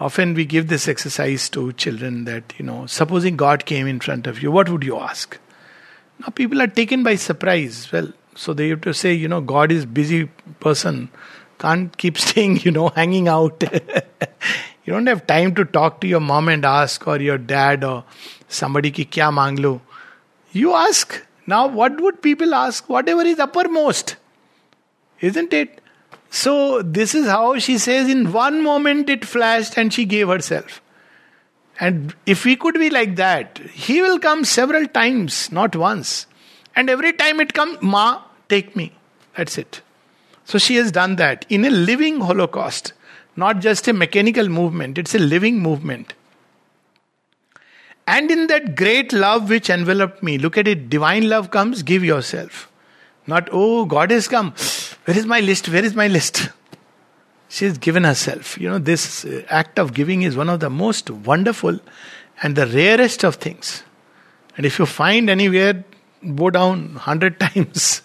Often 0.00 0.34
we 0.34 0.44
give 0.44 0.68
this 0.68 0.86
exercise 0.86 1.48
to 1.50 1.72
children 1.72 2.24
that, 2.24 2.54
you 2.56 2.64
know, 2.64 2.86
supposing 2.86 3.36
God 3.36 3.66
came 3.66 3.86
in 3.86 3.98
front 3.98 4.26
of 4.26 4.40
you, 4.42 4.52
what 4.52 4.68
would 4.68 4.84
you 4.84 4.96
ask? 4.96 5.36
Now 6.20 6.28
people 6.28 6.60
are 6.60 6.66
taken 6.66 7.02
by 7.02 7.14
surprise. 7.16 7.90
Well, 7.92 8.12
so 8.34 8.52
they 8.52 8.68
have 8.68 8.80
to 8.82 8.94
say, 8.94 9.12
you 9.14 9.28
know, 9.28 9.40
God 9.40 9.72
is 9.72 9.84
busy 9.84 10.26
person, 10.60 11.08
can't 11.58 11.96
keep 11.96 12.18
staying, 12.26 12.60
you 12.60 12.70
know, 12.70 12.88
hanging 12.88 13.28
out. 13.28 13.62
you 14.84 14.92
don't 14.92 15.06
have 15.06 15.26
time 15.26 15.54
to 15.56 15.64
talk 15.64 16.00
to 16.00 16.06
your 16.06 16.20
mom 16.20 16.48
and 16.48 16.64
ask, 16.64 17.06
or 17.06 17.20
your 17.20 17.38
dad, 17.38 17.84
or 17.84 18.04
somebody 18.48 18.90
ki 18.90 19.04
kya 19.04 19.32
mang 19.32 19.80
You 20.52 20.74
ask. 20.74 21.24
Now, 21.46 21.66
what 21.66 22.00
would 22.00 22.20
people 22.20 22.54
ask? 22.54 22.88
Whatever 22.88 23.22
is 23.22 23.38
uppermost. 23.38 24.16
Isn't 25.20 25.52
it? 25.52 25.80
So, 26.30 26.82
this 26.82 27.14
is 27.14 27.26
how 27.26 27.58
she 27.58 27.78
says 27.78 28.08
in 28.08 28.32
one 28.32 28.62
moment 28.62 29.08
it 29.08 29.24
flashed 29.24 29.78
and 29.78 29.92
she 29.92 30.04
gave 30.04 30.28
herself. 30.28 30.82
And 31.80 32.14
if 32.26 32.44
we 32.44 32.56
could 32.56 32.74
be 32.74 32.90
like 32.90 33.16
that, 33.16 33.58
he 33.72 34.02
will 34.02 34.18
come 34.18 34.44
several 34.44 34.86
times, 34.86 35.52
not 35.52 35.76
once. 35.76 36.26
And 36.74 36.90
every 36.90 37.12
time 37.12 37.40
it 37.40 37.54
comes, 37.54 37.78
Ma, 37.80 38.22
take 38.48 38.74
me. 38.74 38.92
That's 39.36 39.58
it. 39.58 39.80
So 40.44 40.58
she 40.58 40.76
has 40.76 40.90
done 40.90 41.16
that 41.16 41.46
in 41.48 41.64
a 41.64 41.70
living 41.70 42.20
Holocaust, 42.20 42.92
not 43.36 43.60
just 43.60 43.86
a 43.86 43.92
mechanical 43.92 44.48
movement, 44.48 44.98
it's 44.98 45.14
a 45.14 45.18
living 45.18 45.60
movement. 45.60 46.14
And 48.06 48.30
in 48.30 48.46
that 48.46 48.74
great 48.74 49.12
love 49.12 49.50
which 49.50 49.68
enveloped 49.68 50.22
me, 50.22 50.38
look 50.38 50.56
at 50.56 50.66
it, 50.66 50.88
divine 50.88 51.28
love 51.28 51.50
comes, 51.50 51.82
give 51.82 52.02
yourself. 52.02 52.70
Not, 53.26 53.50
oh, 53.52 53.84
God 53.84 54.10
has 54.10 54.26
come. 54.26 54.54
Where 55.04 55.16
is 55.16 55.26
my 55.26 55.40
list? 55.40 55.68
Where 55.68 55.84
is 55.84 55.94
my 55.94 56.08
list? 56.08 56.48
She 57.48 57.64
has 57.64 57.78
given 57.78 58.04
herself. 58.04 58.58
You 58.58 58.68
know, 58.68 58.78
this 58.78 59.24
uh, 59.24 59.42
act 59.48 59.78
of 59.78 59.94
giving 59.94 60.22
is 60.22 60.36
one 60.36 60.48
of 60.48 60.60
the 60.60 60.70
most 60.70 61.10
wonderful 61.10 61.78
and 62.42 62.56
the 62.56 62.66
rarest 62.66 63.24
of 63.24 63.36
things. 63.36 63.82
And 64.56 64.66
if 64.66 64.78
you 64.78 64.86
find 64.86 65.30
anywhere, 65.30 65.84
go 66.34 66.50
down 66.50 66.96
hundred 66.96 67.40
times. 67.46 68.02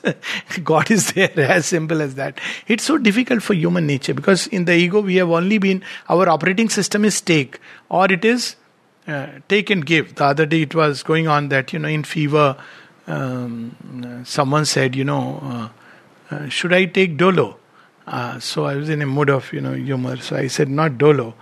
God 0.63 0.91
is 0.91 1.13
there, 1.13 1.31
as 1.37 1.65
simple 1.65 2.01
as 2.01 2.15
that. 2.15 2.39
It's 2.67 2.83
so 2.83 2.97
difficult 2.97 3.43
for 3.43 3.53
human 3.53 3.87
nature 3.87 4.13
because 4.13 4.47
in 4.47 4.65
the 4.65 4.75
ego 4.75 5.01
we 5.01 5.15
have 5.17 5.29
only 5.29 5.57
been, 5.57 5.83
our 6.09 6.29
operating 6.29 6.69
system 6.69 7.05
is 7.05 7.19
take 7.21 7.59
or 7.89 8.11
it 8.11 8.23
is 8.23 8.55
uh, 9.07 9.27
take 9.49 9.69
and 9.69 9.85
give. 9.85 10.15
The 10.15 10.25
other 10.25 10.45
day 10.45 10.61
it 10.61 10.75
was 10.75 11.03
going 11.03 11.27
on 11.27 11.49
that, 11.49 11.73
you 11.73 11.79
know, 11.79 11.89
in 11.89 12.03
fever, 12.03 12.55
um, 13.07 14.23
someone 14.25 14.65
said, 14.65 14.95
you 14.95 15.03
know, 15.03 15.39
uh, 16.31 16.35
uh, 16.35 16.49
should 16.49 16.73
I 16.73 16.85
take 16.85 17.17
Dolo? 17.17 17.57
Uh, 18.06 18.38
so 18.40 18.64
I 18.64 18.76
was 18.76 18.88
in 18.88 19.02
a 19.02 19.06
mood 19.06 19.28
of 19.28 19.52
you 19.52 19.60
know 19.60 19.74
humor. 19.74 20.16
So 20.16 20.36
I 20.36 20.46
said, 20.46 20.68
not 20.68 20.98
Dolo, 20.98 21.34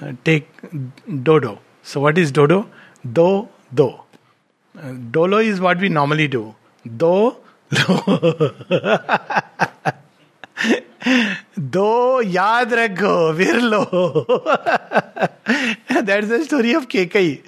uh, 0.00 0.12
take 0.24 0.48
Dodo. 1.22 1.58
So 1.82 2.00
what 2.00 2.18
is 2.18 2.30
Dodo? 2.30 2.68
Do 3.12 3.48
do. 3.74 3.88
Uh, 4.78 4.92
Dolo 5.10 5.38
is 5.38 5.60
what 5.60 5.78
we 5.78 5.88
normally 5.88 6.28
do. 6.28 6.54
Do 6.96 7.36
do. 7.70 8.02
दो 11.74 12.22
याद 12.22 12.72
रखो 12.74 13.32
फिर 13.36 13.60
लो 13.60 13.84
that's 16.04 16.28
the 16.28 16.44
story 16.44 16.74
of 16.74 16.88
Kekai. 16.88 17.42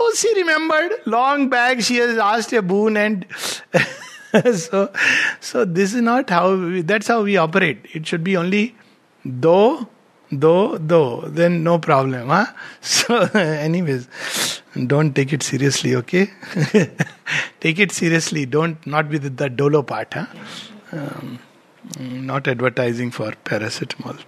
Oh, 0.00 0.12
she 0.16 0.32
remembered 0.34 0.92
long 1.06 1.48
back 1.48 1.80
she 1.80 1.96
has 1.96 2.18
asked 2.18 2.52
a 2.52 2.62
boon 2.62 2.96
and 2.96 3.26
so, 4.53 4.91
so 5.39 5.65
this 5.65 5.93
is 5.93 6.01
not 6.01 6.29
how 6.29 6.55
we, 6.55 6.81
that's 6.81 7.07
how 7.07 7.23
we 7.23 7.37
operate. 7.37 7.85
It 7.93 8.07
should 8.07 8.23
be 8.23 8.37
only 8.37 8.75
do, 9.25 9.87
do, 10.29 10.79
do. 10.79 11.23
Then 11.27 11.63
no 11.63 11.79
problem. 11.79 12.29
Huh? 12.29 12.45
So, 12.81 13.17
anyways, 13.33 14.07
don't 14.87 15.13
take 15.13 15.33
it 15.33 15.43
seriously. 15.43 15.95
Okay, 15.95 16.29
take 17.59 17.79
it 17.79 17.91
seriously. 17.91 18.45
Don't 18.45 18.85
not 18.87 19.09
with 19.09 19.35
the 19.37 19.49
dolo 19.49 19.83
part. 19.83 20.13
Huh? 20.13 20.27
Um, 20.93 21.39
not 21.99 22.47
advertising 22.47 23.11
for 23.11 23.31
paracetamol. 23.43 24.19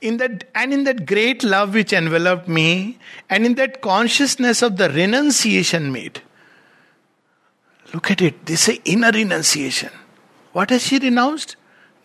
in 0.00 0.16
that 0.18 0.44
and 0.54 0.74
in 0.74 0.84
that 0.84 1.06
great 1.06 1.42
love 1.42 1.72
which 1.72 1.92
enveloped 1.92 2.48
me, 2.48 2.98
and 3.30 3.46
in 3.46 3.54
that 3.54 3.80
consciousness 3.80 4.60
of 4.60 4.76
the 4.76 4.90
renunciation 4.90 5.92
made 5.92 6.20
Look 7.94 8.10
at 8.10 8.20
it. 8.20 8.44
This 8.46 8.68
is 8.68 8.80
inner 8.84 9.10
renunciation. 9.10 9.90
What 10.52 10.70
has 10.70 10.82
she 10.82 10.98
renounced? 10.98 11.56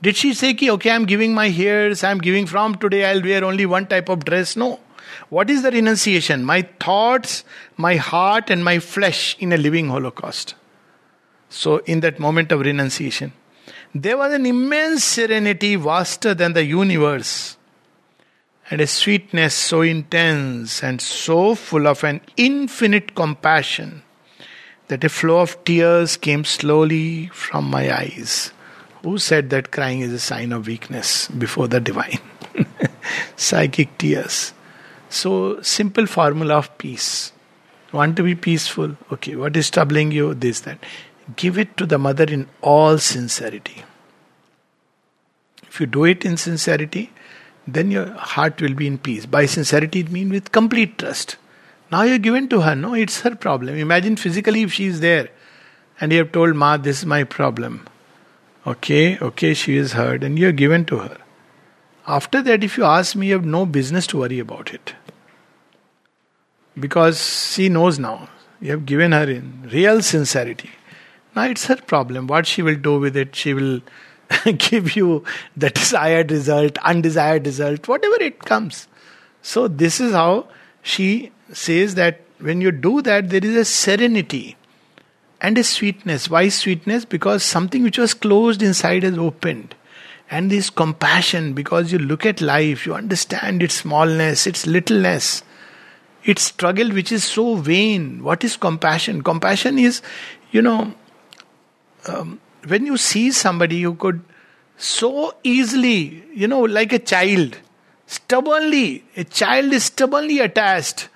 Did 0.01 0.15
she 0.15 0.33
say, 0.33 0.53
ki, 0.53 0.69
okay, 0.71 0.91
I'm 0.91 1.05
giving 1.05 1.33
my 1.33 1.49
hairs, 1.49 2.03
I'm 2.03 2.19
giving 2.19 2.45
from 2.45 2.75
today, 2.75 3.05
I'll 3.05 3.21
wear 3.21 3.43
only 3.43 3.65
one 3.65 3.87
type 3.87 4.09
of 4.09 4.25
dress? 4.25 4.55
No. 4.57 4.79
What 5.29 5.49
is 5.49 5.63
the 5.63 5.71
renunciation? 5.71 6.43
My 6.43 6.63
thoughts, 6.79 7.43
my 7.77 7.95
heart, 7.95 8.49
and 8.49 8.63
my 8.63 8.79
flesh 8.79 9.37
in 9.39 9.53
a 9.53 9.57
living 9.57 9.89
holocaust. 9.89 10.55
So, 11.49 11.77
in 11.79 12.01
that 12.01 12.19
moment 12.19 12.51
of 12.51 12.61
renunciation, 12.61 13.31
there 13.95 14.17
was 14.17 14.33
an 14.33 14.45
immense 14.45 15.03
serenity 15.03 15.75
vaster 15.75 16.33
than 16.33 16.53
the 16.53 16.65
universe, 16.65 17.57
and 18.69 18.81
a 18.81 18.87
sweetness 18.87 19.53
so 19.53 19.81
intense 19.81 20.83
and 20.83 20.99
so 20.99 21.55
full 21.55 21.87
of 21.87 22.03
an 22.03 22.21
infinite 22.37 23.15
compassion 23.15 24.02
that 24.93 25.03
a 25.03 25.09
flow 25.09 25.39
of 25.39 25.57
tears 25.65 26.17
came 26.17 26.43
slowly 26.45 27.25
from 27.29 27.67
my 27.67 27.91
eyes. 27.91 28.51
Who 29.01 29.17
said 29.17 29.49
that 29.49 29.71
crying 29.71 30.01
is 30.01 30.13
a 30.13 30.19
sign 30.19 30.51
of 30.51 30.67
weakness 30.67 31.29
before 31.29 31.67
the 31.67 31.79
divine? 31.79 32.19
Psychic 33.35 33.97
tears. 33.97 34.53
So, 35.09 35.59
simple 35.63 36.05
formula 36.05 36.57
of 36.57 36.77
peace. 36.77 37.31
Want 37.91 38.15
to 38.17 38.23
be 38.23 38.35
peaceful? 38.35 38.95
Okay, 39.11 39.35
what 39.35 39.57
is 39.57 39.71
troubling 39.71 40.11
you? 40.11 40.35
This, 40.35 40.59
that. 40.61 40.77
Give 41.37 41.57
it 41.57 41.75
to 41.77 41.87
the 41.87 41.97
mother 41.97 42.25
in 42.25 42.47
all 42.61 42.99
sincerity. 42.99 43.83
If 45.63 45.79
you 45.79 45.87
do 45.87 46.03
it 46.03 46.23
in 46.23 46.37
sincerity, 46.37 47.11
then 47.67 47.89
your 47.89 48.11
heart 48.11 48.61
will 48.61 48.75
be 48.75 48.85
in 48.85 48.99
peace. 48.99 49.25
By 49.25 49.47
sincerity, 49.47 50.01
it 50.01 50.11
means 50.11 50.31
with 50.31 50.51
complete 50.51 50.99
trust. 50.99 51.37
Now 51.93 52.01
you're 52.01 52.17
given 52.17 52.47
to 52.49 52.61
her. 52.61 52.75
No, 52.75 52.95
it's 52.95 53.21
her 53.21 53.35
problem. 53.35 53.75
Imagine 53.77 54.15
physically 54.15 54.63
if 54.63 54.73
she 54.73 54.85
is 54.85 54.99
there 54.99 55.29
and 56.01 56.11
you 56.11 56.17
have 56.17 56.31
told 56.31 56.55
Ma, 56.55 56.75
this 56.75 56.99
is 56.99 57.05
my 57.05 57.23
problem. 57.23 57.85
Okay, 58.65 59.19
okay, 59.19 59.53
she 59.53 59.75
is 59.77 59.93
heard 59.93 60.23
and 60.23 60.39
you're 60.39 60.57
given 60.61 60.85
to 60.85 60.97
her. 60.97 61.17
After 62.07 62.41
that, 62.41 62.63
if 62.63 62.77
you 62.77 62.83
ask 62.83 63.15
me, 63.15 63.27
you 63.27 63.33
have 63.33 63.45
no 63.45 63.67
business 63.67 64.07
to 64.07 64.17
worry 64.17 64.39
about 64.39 64.73
it. 64.73 64.95
Because 66.79 67.21
she 67.53 67.69
knows 67.69 67.99
now. 67.99 68.27
You 68.59 68.71
have 68.71 68.87
given 68.87 69.11
her 69.11 69.29
in 69.29 69.69
real 69.71 70.01
sincerity. 70.01 70.71
Now 71.35 71.43
it's 71.43 71.67
her 71.67 71.75
problem. 71.75 72.25
What 72.25 72.47
she 72.47 72.63
will 72.63 72.81
do 72.87 72.97
with 72.97 73.15
it, 73.15 73.35
she 73.35 73.53
will 73.53 73.81
give 74.57 74.95
you 74.95 75.23
the 75.55 75.69
desired 75.69 76.31
result, 76.31 76.79
undesired 76.79 77.45
result, 77.45 77.87
whatever 77.87 78.15
it 78.15 78.39
comes. 78.39 78.87
So, 79.43 79.67
this 79.67 79.99
is 79.99 80.13
how 80.13 80.47
she 80.81 81.31
says 81.53 81.95
that 81.95 82.21
when 82.39 82.61
you 82.61 82.71
do 82.71 83.01
that, 83.01 83.29
there 83.29 83.43
is 83.43 83.55
a 83.55 83.65
serenity 83.65 84.57
and 85.39 85.57
a 85.57 85.63
sweetness. 85.63 86.29
Why 86.29 86.49
sweetness? 86.49 87.05
Because 87.05 87.43
something 87.43 87.83
which 87.83 87.97
was 87.97 88.13
closed 88.13 88.61
inside 88.61 89.03
has 89.03 89.17
opened. 89.17 89.75
And 90.31 90.49
this 90.49 90.69
compassion, 90.69 91.53
because 91.53 91.91
you 91.91 91.99
look 91.99 92.25
at 92.25 92.41
life, 92.41 92.85
you 92.85 92.95
understand 92.95 93.61
its 93.61 93.75
smallness, 93.75 94.47
its 94.47 94.65
littleness. 94.65 95.43
It's 96.23 96.43
struggle 96.43 96.89
which 96.91 97.11
is 97.11 97.23
so 97.23 97.55
vain. 97.55 98.23
What 98.23 98.43
is 98.43 98.57
compassion? 98.57 99.21
Compassion 99.21 99.77
is, 99.77 100.01
you 100.51 100.61
know, 100.61 100.93
um, 102.07 102.39
when 102.67 102.85
you 102.85 102.97
see 102.97 103.31
somebody 103.31 103.81
who 103.81 103.95
could 103.95 104.21
so 104.77 105.35
easily, 105.43 106.23
you 106.33 106.47
know, 106.47 106.61
like 106.61 106.93
a 106.93 106.99
child, 106.99 107.57
stubbornly, 108.07 109.03
a 109.15 109.23
child 109.23 109.71
is 109.71 109.85
stubbornly 109.85 110.39
attached 110.39 111.09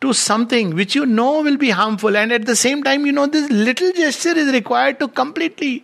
to 0.00 0.12
something 0.12 0.74
which 0.74 0.94
you 0.94 1.04
know 1.04 1.42
will 1.42 1.56
be 1.56 1.70
harmful, 1.70 2.16
and 2.16 2.32
at 2.32 2.46
the 2.46 2.56
same 2.56 2.82
time, 2.82 3.04
you 3.06 3.12
know, 3.12 3.26
this 3.26 3.50
little 3.50 3.92
gesture 3.92 4.36
is 4.36 4.52
required 4.52 4.98
to 4.98 5.08
completely 5.08 5.82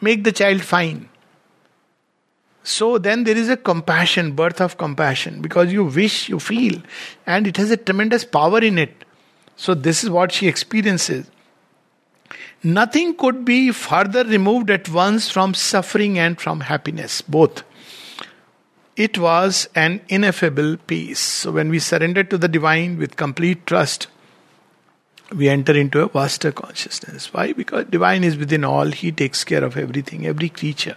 make 0.00 0.24
the 0.24 0.32
child 0.32 0.62
fine. 0.62 1.08
So 2.62 2.98
then 2.98 3.24
there 3.24 3.36
is 3.36 3.48
a 3.48 3.56
compassion, 3.56 4.32
birth 4.32 4.60
of 4.60 4.76
compassion, 4.76 5.40
because 5.40 5.72
you 5.72 5.84
wish, 5.84 6.28
you 6.28 6.38
feel, 6.38 6.80
and 7.26 7.46
it 7.46 7.56
has 7.56 7.70
a 7.70 7.76
tremendous 7.76 8.24
power 8.24 8.60
in 8.60 8.78
it. 8.78 9.04
So 9.56 9.74
this 9.74 10.04
is 10.04 10.10
what 10.10 10.32
she 10.32 10.46
experiences. 10.46 11.30
Nothing 12.62 13.16
could 13.16 13.44
be 13.44 13.72
further 13.72 14.22
removed 14.24 14.70
at 14.70 14.88
once 14.88 15.30
from 15.30 15.54
suffering 15.54 16.18
and 16.18 16.38
from 16.38 16.60
happiness, 16.60 17.22
both. 17.22 17.64
It 18.96 19.18
was 19.18 19.68
an 19.74 20.00
ineffable 20.08 20.76
peace. 20.76 21.20
So 21.20 21.52
when 21.52 21.68
we 21.68 21.78
surrender 21.78 22.24
to 22.24 22.36
the 22.36 22.48
divine 22.48 22.98
with 22.98 23.16
complete 23.16 23.66
trust, 23.66 24.08
we 25.34 25.48
enter 25.48 25.76
into 25.76 26.00
a 26.00 26.08
vaster 26.08 26.52
consciousness. 26.52 27.32
Why? 27.32 27.52
Because 27.52 27.86
divine 27.86 28.24
is 28.24 28.36
within 28.36 28.64
all, 28.64 28.86
he 28.86 29.12
takes 29.12 29.44
care 29.44 29.64
of 29.64 29.76
everything, 29.76 30.26
every 30.26 30.48
creature. 30.48 30.96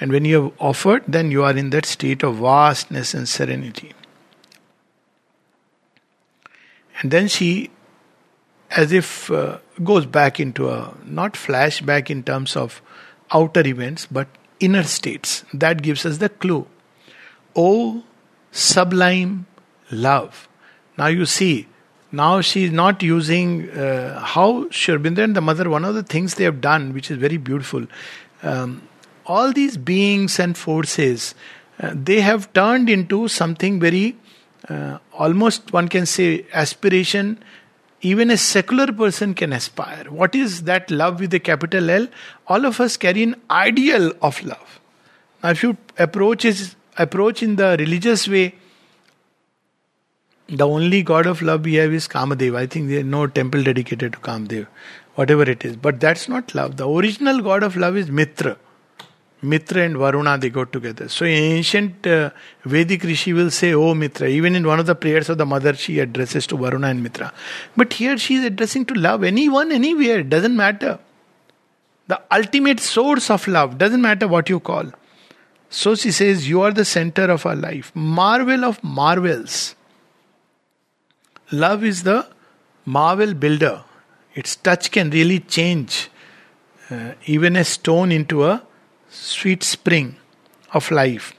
And 0.00 0.12
when 0.12 0.24
you 0.24 0.42
have 0.42 0.52
offered, 0.60 1.02
then 1.08 1.30
you 1.30 1.42
are 1.42 1.56
in 1.56 1.70
that 1.70 1.84
state 1.84 2.22
of 2.22 2.36
vastness 2.36 3.14
and 3.14 3.28
serenity. 3.28 3.92
And 7.00 7.10
then 7.10 7.28
she, 7.28 7.70
as 8.70 8.92
if 8.92 9.30
uh, 9.30 9.58
goes 9.82 10.06
back 10.06 10.38
into 10.38 10.68
a 10.68 10.94
not 11.04 11.34
flashback 11.34 12.10
in 12.10 12.22
terms 12.22 12.56
of 12.56 12.80
outer 13.32 13.66
events, 13.66 14.06
but 14.06 14.28
inner 14.60 14.84
states. 14.84 15.44
That 15.52 15.82
gives 15.82 16.06
us 16.06 16.18
the 16.18 16.28
clue. 16.28 16.66
Oh, 17.54 18.02
sublime 18.52 19.46
love. 19.90 20.48
Now 20.96 21.06
you 21.06 21.26
see, 21.26 21.66
now 22.10 22.40
she 22.40 22.64
is 22.64 22.70
not 22.70 23.02
using 23.02 23.70
uh, 23.70 24.20
how 24.20 24.70
Sri 24.70 24.94
Aurobindo 24.94 25.22
and 25.22 25.36
the 25.36 25.40
mother, 25.40 25.68
one 25.68 25.84
of 25.84 25.94
the 25.94 26.02
things 26.02 26.34
they 26.34 26.44
have 26.44 26.60
done, 26.60 26.92
which 26.92 27.10
is 27.10 27.18
very 27.18 27.36
beautiful. 27.36 27.86
Um, 28.42 28.82
all 29.26 29.52
these 29.52 29.76
beings 29.76 30.38
and 30.38 30.56
forces, 30.56 31.34
uh, 31.80 31.92
they 31.94 32.20
have 32.20 32.52
turned 32.52 32.88
into 32.88 33.28
something 33.28 33.78
very, 33.78 34.16
uh, 34.68 34.98
almost 35.12 35.72
one 35.72 35.88
can 35.88 36.06
say, 36.06 36.46
aspiration. 36.52 37.38
Even 38.00 38.30
a 38.30 38.36
secular 38.36 38.92
person 38.92 39.34
can 39.34 39.52
aspire. 39.52 40.04
What 40.08 40.34
is 40.34 40.62
that 40.62 40.90
love 40.90 41.20
with 41.20 41.34
a 41.34 41.40
capital 41.40 41.90
L? 41.90 42.06
All 42.46 42.64
of 42.64 42.80
us 42.80 42.96
carry 42.96 43.24
an 43.24 43.34
ideal 43.50 44.12
of 44.22 44.42
love. 44.44 44.80
Now, 45.42 45.50
if 45.50 45.62
you 45.62 45.76
approach 45.98 46.44
is 46.44 46.76
approach 46.98 47.42
in 47.42 47.56
the 47.56 47.76
religious 47.78 48.28
way, 48.28 48.54
the 50.48 50.66
only 50.66 51.02
god 51.02 51.26
of 51.26 51.42
love 51.42 51.64
we 51.64 51.74
have 51.74 51.92
is 51.92 52.08
Kamadeva. 52.08 52.56
I 52.56 52.66
think 52.66 52.88
there 52.88 53.00
is 53.00 53.04
no 53.04 53.26
temple 53.26 53.62
dedicated 53.62 54.14
to 54.14 54.18
Kamadeva, 54.18 54.66
whatever 55.14 55.42
it 55.42 55.64
is. 55.64 55.76
But 55.76 56.00
that's 56.00 56.28
not 56.28 56.54
love. 56.54 56.76
The 56.76 56.88
original 56.88 57.40
god 57.42 57.62
of 57.62 57.76
love 57.76 57.96
is 57.96 58.10
Mitra. 58.10 58.56
Mitra 59.40 59.82
and 59.82 59.96
Varuna 59.96 60.36
they 60.36 60.50
go 60.50 60.64
together. 60.64 61.08
So 61.08 61.24
ancient 61.24 62.06
uh, 62.06 62.30
Vedic 62.64 63.04
Rishi 63.04 63.32
will 63.32 63.50
say, 63.50 63.72
Oh 63.72 63.94
Mitra. 63.94 64.26
Even 64.26 64.56
in 64.56 64.66
one 64.66 64.80
of 64.80 64.86
the 64.86 64.94
prayers 64.94 65.28
of 65.28 65.38
the 65.38 65.46
mother, 65.46 65.74
she 65.74 66.00
addresses 66.00 66.46
to 66.48 66.56
Varuna 66.56 66.88
and 66.88 67.02
Mitra. 67.02 67.32
But 67.76 67.92
here 67.92 68.18
she 68.18 68.36
is 68.36 68.44
addressing 68.44 68.86
to 68.86 68.94
love 68.94 69.22
anyone, 69.22 69.70
anywhere, 69.70 70.22
doesn't 70.22 70.56
matter. 70.56 70.98
The 72.08 72.20
ultimate 72.32 72.80
source 72.80 73.30
of 73.30 73.46
love, 73.46 73.76
doesn't 73.78 74.00
matter 74.00 74.26
what 74.26 74.48
you 74.48 74.58
call. 74.60 74.90
So 75.70 75.94
she 75.94 76.10
says, 76.12 76.48
You 76.48 76.62
are 76.62 76.72
the 76.72 76.84
center 76.84 77.24
of 77.24 77.44
our 77.46 77.56
life. 77.56 77.92
Marvel 77.94 78.64
of 78.64 78.82
marvels. 78.82 79.74
Love 81.50 81.84
is 81.84 82.02
the 82.02 82.26
marvel 82.84 83.34
builder. 83.34 83.84
Its 84.34 84.56
touch 84.56 84.90
can 84.90 85.10
really 85.10 85.40
change 85.40 86.10
uh, 86.90 87.12
even 87.26 87.56
a 87.56 87.64
stone 87.64 88.12
into 88.12 88.44
a 88.44 88.62
sweet 89.10 89.62
spring 89.62 90.16
of 90.72 90.90
life. 90.90 91.34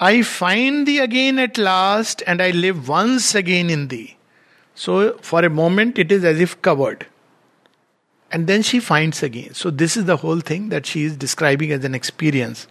I 0.00 0.22
find 0.22 0.86
thee 0.86 1.00
again 1.00 1.38
at 1.38 1.58
last, 1.58 2.22
and 2.26 2.40
I 2.40 2.50
live 2.50 2.88
once 2.88 3.34
again 3.34 3.68
in 3.68 3.88
thee. 3.88 4.16
So, 4.74 5.18
for 5.18 5.44
a 5.44 5.50
moment, 5.50 5.98
it 5.98 6.12
is 6.12 6.24
as 6.24 6.40
if 6.40 6.60
covered. 6.62 7.06
And 8.30 8.46
then 8.46 8.62
she 8.62 8.78
finds 8.78 9.22
again. 9.22 9.54
So, 9.54 9.70
this 9.70 9.96
is 9.96 10.04
the 10.04 10.18
whole 10.18 10.40
thing 10.40 10.68
that 10.68 10.86
she 10.86 11.02
is 11.02 11.16
describing 11.16 11.72
as 11.72 11.84
an 11.84 11.94
experience. 11.94 12.68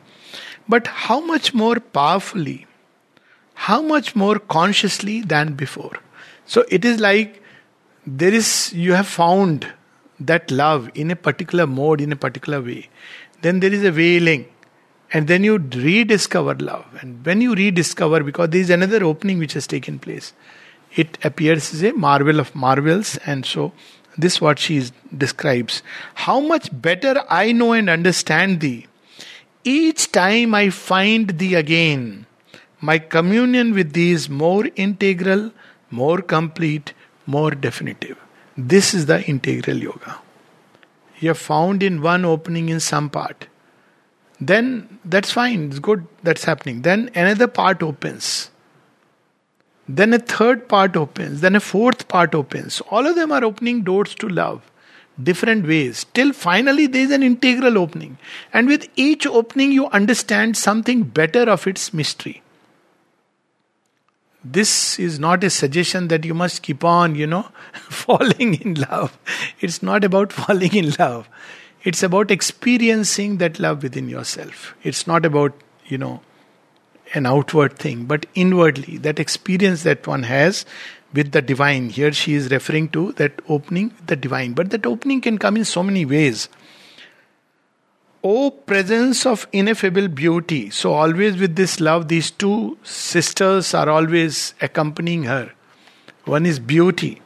But 0.69 0.87
how 0.87 1.19
much 1.19 1.53
more 1.53 1.79
powerfully, 1.79 2.65
how 3.53 3.81
much 3.81 4.15
more 4.15 4.39
consciously 4.39 5.21
than 5.21 5.53
before. 5.53 5.97
So, 6.45 6.65
it 6.69 6.85
is 6.85 6.99
like 6.99 7.41
there 8.05 8.33
is, 8.33 8.73
you 8.73 8.93
have 8.93 9.07
found 9.07 9.67
that 10.19 10.49
love 10.51 10.89
in 10.95 11.11
a 11.11 11.15
particular 11.15 11.67
mode, 11.67 12.01
in 12.01 12.11
a 12.11 12.15
particular 12.15 12.61
way. 12.61 12.89
Then 13.41 13.59
there 13.59 13.73
is 13.73 13.83
a 13.83 13.91
wailing 13.91 14.47
and 15.13 15.27
then 15.27 15.43
you 15.43 15.57
rediscover 15.57 16.55
love. 16.55 16.85
And 17.01 17.25
when 17.25 17.41
you 17.41 17.53
rediscover 17.53 18.23
because 18.23 18.49
there 18.49 18.61
is 18.61 18.69
another 18.69 19.03
opening 19.03 19.39
which 19.39 19.53
has 19.53 19.67
taken 19.67 19.99
place 19.99 20.33
it 20.95 21.17
appears 21.23 21.73
as 21.73 21.83
a 21.83 21.93
marvel 21.93 22.39
of 22.39 22.53
marvels. 22.55 23.17
And 23.25 23.45
so 23.45 23.71
this 24.17 24.41
what 24.41 24.59
she 24.59 24.83
describes. 25.15 25.83
How 26.15 26.39
much 26.39 26.69
better 26.71 27.23
i 27.29 27.51
know 27.51 27.73
and 27.73 27.89
understand 27.89 28.59
thee 28.61 28.87
each 29.71 30.11
time 30.19 30.55
i 30.61 30.65
find 30.81 31.35
thee 31.41 31.53
again 31.63 32.05
my 32.91 32.97
communion 33.15 33.73
with 33.79 33.91
thee 33.97 34.11
is 34.19 34.29
more 34.45 34.63
integral 34.87 35.43
more 36.03 36.21
complete 36.35 36.93
more 37.37 37.51
definitive 37.67 38.17
this 38.75 38.93
is 38.99 39.05
the 39.11 39.19
integral 39.35 39.85
yoga 39.89 40.17
you 41.19 41.29
have 41.29 41.37
found 41.37 41.81
in 41.81 42.01
one 42.01 42.25
opening 42.25 42.69
in 42.69 42.79
some 42.79 43.09
part, 43.09 43.47
then 44.39 44.99
that's 45.03 45.31
fine, 45.31 45.69
it's 45.69 45.79
good, 45.79 46.05
that's 46.21 46.43
happening. 46.43 46.83
Then 46.83 47.09
another 47.15 47.47
part 47.47 47.81
opens. 47.81 48.51
Then 49.89 50.13
a 50.13 50.19
third 50.19 50.67
part 50.67 50.95
opens. 50.95 51.41
Then 51.41 51.55
a 51.55 51.59
fourth 51.59 52.07
part 52.07 52.35
opens. 52.35 52.81
All 52.91 53.07
of 53.07 53.15
them 53.15 53.31
are 53.31 53.43
opening 53.43 53.81
doors 53.81 54.13
to 54.15 54.27
love, 54.27 54.69
different 55.21 55.67
ways. 55.67 56.05
Till 56.13 56.33
finally 56.33 56.87
there 56.87 57.03
is 57.03 57.11
an 57.11 57.23
integral 57.23 57.77
opening. 57.77 58.17
And 58.53 58.67
with 58.67 58.87
each 58.95 59.25
opening, 59.25 59.71
you 59.71 59.87
understand 59.87 60.57
something 60.57 61.03
better 61.03 61.49
of 61.49 61.67
its 61.67 61.93
mystery 61.93 62.41
this 64.53 64.99
is 64.99 65.19
not 65.19 65.43
a 65.43 65.49
suggestion 65.49 66.07
that 66.09 66.23
you 66.23 66.33
must 66.33 66.61
keep 66.61 66.83
on, 66.83 67.15
you 67.15 67.27
know, 67.27 67.47
falling 67.73 68.55
in 68.61 68.75
love. 68.75 69.17
It's 69.59 69.81
not 69.83 70.03
about 70.03 70.31
falling 70.41 70.75
in 70.75 70.91
love. 70.99 71.29
It's 71.83 72.03
about 72.03 72.31
experiencing 72.31 73.37
that 73.37 73.59
love 73.59 73.83
within 73.83 74.09
yourself. 74.09 74.75
It's 74.83 75.07
not 75.07 75.25
about, 75.25 75.53
you 75.85 75.97
know, 75.97 76.21
an 77.13 77.25
outward 77.25 77.77
thing, 77.79 78.05
but 78.05 78.25
inwardly, 78.35 78.97
that 78.97 79.19
experience 79.19 79.83
that 79.83 80.05
one 80.05 80.23
has 80.23 80.65
with 81.13 81.31
the 81.31 81.41
divine. 81.41 81.89
Here 81.89 82.11
she 82.11 82.33
is 82.33 82.51
referring 82.51 82.89
to 82.89 83.11
that 83.13 83.41
opening 83.47 83.89
with 83.89 84.07
the 84.07 84.15
divine. 84.15 84.53
But 84.53 84.69
that 84.71 84.85
opening 84.85 85.21
can 85.21 85.37
come 85.37 85.57
in 85.57 85.65
so 85.65 85.83
many 85.83 86.05
ways. 86.05 86.49
O 88.23 88.51
presence 88.51 89.25
of 89.25 89.47
ineffable 89.53 90.07
beauty. 90.07 90.69
So, 90.69 90.93
always 90.93 91.37
with 91.37 91.55
this 91.55 91.79
love, 91.79 92.07
these 92.07 92.31
two 92.31 92.77
sisters 92.83 93.73
are 93.73 93.89
always 93.89 94.53
accompanying 94.61 95.23
her. 95.23 95.51
One 96.25 96.45
is 96.45 96.59
beauty, 96.59 97.21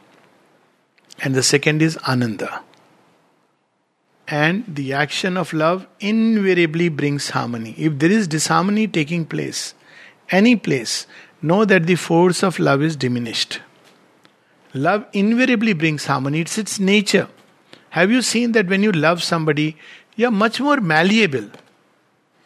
and 1.20 1.34
the 1.34 1.42
second 1.42 1.82
is 1.82 1.96
Ananda. 2.08 2.62
And 4.28 4.64
the 4.68 4.92
action 4.92 5.36
of 5.36 5.52
love 5.52 5.86
invariably 5.98 6.88
brings 6.88 7.30
harmony. 7.30 7.74
If 7.76 7.98
there 7.98 8.10
is 8.10 8.28
disharmony 8.28 8.86
taking 8.86 9.26
place, 9.26 9.74
any 10.30 10.54
place, 10.56 11.06
know 11.42 11.64
that 11.64 11.86
the 11.86 11.96
force 11.96 12.44
of 12.44 12.58
love 12.58 12.82
is 12.82 12.94
diminished. 12.94 13.60
Love 14.74 15.06
invariably 15.12 15.74
brings 15.74 16.06
harmony, 16.06 16.40
it's 16.40 16.56
its 16.56 16.80
nature. 16.80 17.28
Have 17.90 18.10
you 18.10 18.22
seen 18.22 18.52
that 18.52 18.68
when 18.68 18.82
you 18.82 18.90
love 18.90 19.22
somebody, 19.22 19.76
you're 20.16 20.30
much 20.30 20.60
more 20.60 20.78
malleable? 20.80 21.50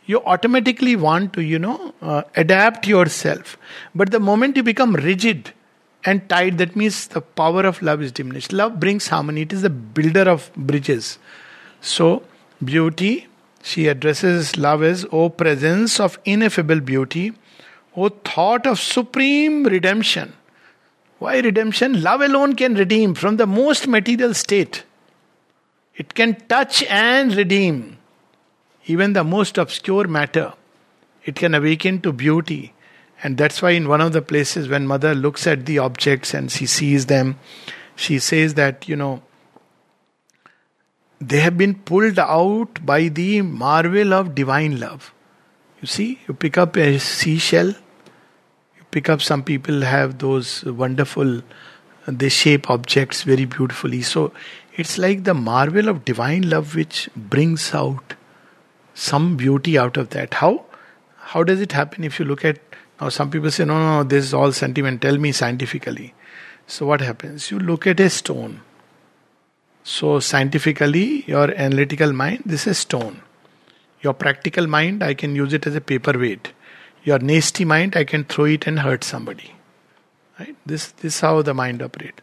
You 0.06 0.22
automatically 0.24 0.96
want 0.96 1.32
to 1.34 1.42
you 1.42 1.58
know 1.58 1.94
uh, 2.02 2.22
adapt 2.36 2.86
yourself. 2.86 3.56
But 3.94 4.10
the 4.10 4.20
moment 4.20 4.56
you 4.56 4.62
become 4.62 4.94
rigid 4.94 5.52
and 6.04 6.28
tight 6.28 6.58
that 6.58 6.74
means 6.76 7.08
the 7.08 7.20
power 7.20 7.64
of 7.64 7.82
love 7.82 8.02
is 8.02 8.12
diminished. 8.12 8.52
Love 8.52 8.78
brings 8.78 9.08
harmony. 9.08 9.42
It 9.42 9.52
is 9.52 9.62
the 9.62 9.70
builder 9.70 10.28
of 10.28 10.50
bridges. 10.56 11.18
So 11.80 12.22
beauty 12.64 13.28
she 13.62 13.88
addresses 13.88 14.56
love 14.56 14.82
as 14.82 15.04
o 15.12 15.28
presence 15.28 15.98
of 16.00 16.18
ineffable 16.24 16.80
beauty 16.80 17.32
o 17.96 18.08
thought 18.08 18.66
of 18.66 18.78
supreme 18.80 19.64
redemption 19.64 20.32
Why 21.26 21.40
redemption? 21.40 22.02
Love 22.02 22.20
alone 22.20 22.54
can 22.54 22.74
redeem 22.74 23.14
from 23.14 23.36
the 23.36 23.48
most 23.48 23.88
material 23.88 24.32
state. 24.32 24.84
It 25.96 26.14
can 26.14 26.36
touch 26.46 26.84
and 26.84 27.34
redeem 27.34 27.98
even 28.86 29.12
the 29.12 29.24
most 29.24 29.58
obscure 29.58 30.06
matter. 30.06 30.52
It 31.24 31.34
can 31.34 31.52
awaken 31.52 32.00
to 32.02 32.12
beauty. 32.12 32.74
And 33.24 33.36
that's 33.36 33.60
why, 33.60 33.70
in 33.70 33.88
one 33.88 34.00
of 34.00 34.12
the 34.12 34.22
places, 34.22 34.68
when 34.68 34.86
mother 34.86 35.16
looks 35.16 35.48
at 35.48 35.66
the 35.66 35.80
objects 35.80 36.32
and 36.32 36.48
she 36.48 36.64
sees 36.64 37.06
them, 37.06 37.40
she 37.96 38.20
says 38.20 38.54
that, 38.54 38.88
you 38.88 38.94
know, 38.94 39.20
they 41.20 41.40
have 41.40 41.58
been 41.58 41.74
pulled 41.74 42.20
out 42.20 42.86
by 42.86 43.08
the 43.08 43.42
marvel 43.42 44.14
of 44.14 44.36
divine 44.36 44.78
love. 44.78 45.12
You 45.80 45.88
see, 45.88 46.20
you 46.28 46.34
pick 46.34 46.56
up 46.56 46.76
a 46.76 47.00
seashell, 47.00 47.74
pick 48.96 49.08
up 49.14 49.22
some 49.28 49.42
people 49.52 49.86
have 49.92 50.18
those 50.18 50.64
wonderful, 50.82 51.40
they 52.06 52.28
shape 52.28 52.70
objects 52.76 53.22
very 53.22 53.44
beautifully. 53.44 54.02
So 54.02 54.32
it's 54.74 54.98
like 54.98 55.24
the 55.24 55.34
marvel 55.34 55.88
of 55.88 56.04
divine 56.04 56.48
love 56.50 56.74
which 56.74 57.08
brings 57.14 57.72
out 57.74 58.14
some 58.94 59.36
beauty 59.36 59.78
out 59.78 59.96
of 59.96 60.10
that. 60.10 60.34
How? 60.34 60.52
How 61.32 61.42
does 61.42 61.60
it 61.60 61.72
happen 61.72 62.04
if 62.04 62.18
you 62.18 62.24
look 62.24 62.44
at 62.44 62.60
now 63.00 63.10
some 63.10 63.30
people 63.30 63.50
say, 63.50 63.64
no, 63.66 63.74
no, 63.78 63.96
no, 63.96 64.04
this 64.04 64.24
is 64.24 64.32
all 64.32 64.52
sentiment. 64.52 65.02
Tell 65.02 65.18
me 65.18 65.32
scientifically. 65.32 66.14
So 66.66 66.86
what 66.86 67.02
happens? 67.02 67.50
You 67.50 67.58
look 67.58 67.86
at 67.86 68.00
a 68.00 68.08
stone 68.08 68.62
so, 69.88 70.18
scientifically, 70.18 71.22
your 71.28 71.54
analytical 71.54 72.12
mind, 72.12 72.42
this 72.44 72.66
is 72.66 72.76
stone. 72.78 73.22
Your 74.00 74.14
practical 74.14 74.66
mind, 74.66 75.00
I 75.00 75.14
can 75.14 75.36
use 75.36 75.52
it 75.52 75.64
as 75.64 75.76
a 75.76 75.80
paperweight. 75.80 76.52
Your 77.06 77.20
nasty 77.20 77.64
mind, 77.64 77.94
I 77.96 78.02
can 78.02 78.24
throw 78.24 78.46
it 78.46 78.66
and 78.66 78.80
hurt 78.80 79.04
somebody. 79.04 79.52
Right? 80.40 80.56
This, 80.66 80.90
this 80.90 81.14
is 81.14 81.20
how 81.20 81.40
the 81.40 81.54
mind 81.54 81.80
operates. 81.80 82.20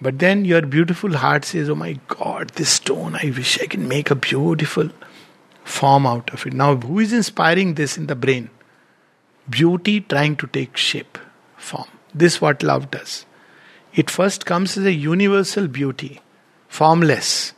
But 0.00 0.18
then 0.18 0.44
your 0.44 0.62
beautiful 0.62 1.16
heart 1.16 1.44
says, 1.44 1.70
Oh 1.70 1.76
my 1.76 2.00
God, 2.08 2.48
this 2.50 2.70
stone, 2.70 3.14
I 3.14 3.32
wish 3.36 3.62
I 3.62 3.66
can 3.66 3.86
make 3.86 4.10
a 4.10 4.16
beautiful 4.16 4.90
form 5.62 6.04
out 6.04 6.32
of 6.34 6.44
it. 6.48 6.52
Now, 6.52 6.74
who 6.74 6.98
is 6.98 7.12
inspiring 7.12 7.74
this 7.74 7.96
in 7.96 8.08
the 8.08 8.16
brain? 8.16 8.50
Beauty 9.48 10.00
trying 10.00 10.34
to 10.38 10.48
take 10.48 10.76
shape, 10.76 11.16
form. 11.56 11.86
This 12.12 12.40
what 12.40 12.64
love 12.64 12.90
does. 12.90 13.24
It 13.94 14.10
first 14.10 14.46
comes 14.46 14.76
as 14.76 14.84
a 14.84 14.92
universal 14.92 15.68
beauty 15.68 16.20
formless 16.66 17.52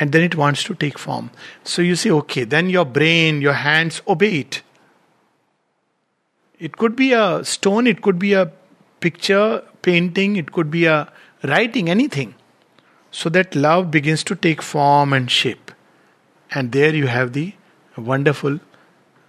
and 0.00 0.12
then 0.12 0.22
it 0.22 0.36
wants 0.36 0.64
to 0.64 0.74
take 0.74 0.98
form. 0.98 1.30
So 1.64 1.82
you 1.82 1.96
say, 1.96 2.10
okay, 2.10 2.44
then 2.44 2.70
your 2.70 2.86
brain, 2.86 3.42
your 3.42 3.52
hands 3.52 4.00
obey 4.08 4.40
it. 4.40 4.62
It 6.58 6.76
could 6.76 6.96
be 6.96 7.12
a 7.12 7.44
stone, 7.44 7.86
it 7.86 8.02
could 8.02 8.18
be 8.18 8.32
a 8.32 8.50
picture, 9.00 9.62
painting, 9.82 10.36
it 10.36 10.52
could 10.52 10.70
be 10.70 10.86
a 10.86 11.10
writing, 11.44 11.88
anything. 11.88 12.34
So 13.10 13.28
that 13.30 13.54
love 13.54 13.90
begins 13.90 14.24
to 14.24 14.34
take 14.34 14.60
form 14.60 15.12
and 15.12 15.30
shape. 15.30 15.70
And 16.50 16.72
there 16.72 16.94
you 16.94 17.06
have 17.06 17.32
the 17.32 17.54
wonderful 17.96 18.60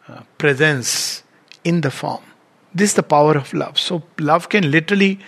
uh, 0.08 0.22
presence 0.38 1.24
in 1.63 1.82
the 1.82 1.92
form. 1.92 2.24
This 2.74 2.92
is 2.92 2.96
the 2.96 3.04
power 3.04 3.36
of 3.36 3.54
love. 3.54 3.80
So 3.80 4.04
love 4.20 4.50
can 4.50 4.72
literally 4.72 5.20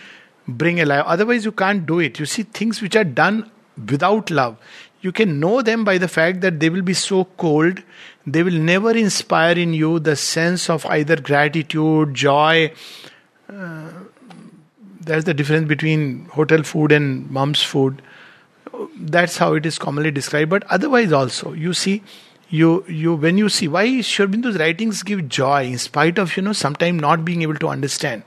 bring 0.47 0.79
alive. 0.79 1.03
Otherwise, 1.05 1.45
you 1.45 1.51
can't 1.51 1.85
do 1.85 1.99
it. 1.99 2.19
You 2.19 2.25
see, 2.25 2.43
things 2.43 2.81
which 2.81 2.95
are 2.95 3.03
done 3.03 3.49
without 3.89 4.29
love. 4.29 4.57
You 5.01 5.11
can 5.11 5.39
know 5.39 5.61
them 5.61 5.83
by 5.83 5.97
the 5.97 6.07
fact 6.07 6.41
that 6.41 6.59
they 6.59 6.69
will 6.69 6.83
be 6.83 6.93
so 6.93 7.25
cold, 7.37 7.81
they 8.25 8.43
will 8.43 8.53
never 8.53 8.91
inspire 8.91 9.57
in 9.57 9.73
you 9.73 9.99
the 9.99 10.15
sense 10.15 10.69
of 10.69 10.85
either 10.85 11.15
gratitude, 11.15 12.13
joy. 12.13 12.71
Uh, 13.49 13.91
that's 15.01 15.25
the 15.25 15.33
difference 15.33 15.67
between 15.67 16.25
hotel 16.25 16.61
food 16.61 16.91
and 16.91 17.29
mom's 17.31 17.63
food. 17.63 18.01
That's 18.95 19.37
how 19.37 19.55
it 19.55 19.65
is 19.65 19.79
commonly 19.79 20.11
described. 20.11 20.51
But 20.51 20.63
otherwise, 20.69 21.11
also, 21.11 21.53
you 21.53 21.73
see, 21.73 22.03
you 22.49 22.85
you 22.87 23.15
when 23.15 23.37
you 23.37 23.49
see 23.49 23.67
why 23.67 24.01
Sri 24.01 24.25
Aurobindo's 24.25 24.59
writings 24.59 25.03
give 25.03 25.27
joy 25.27 25.65
in 25.65 25.77
spite 25.77 26.19
of 26.19 26.35
you 26.37 26.43
know 26.43 26.53
sometimes 26.53 27.01
not 27.01 27.25
being 27.25 27.41
able 27.41 27.55
to 27.55 27.69
understand 27.69 28.23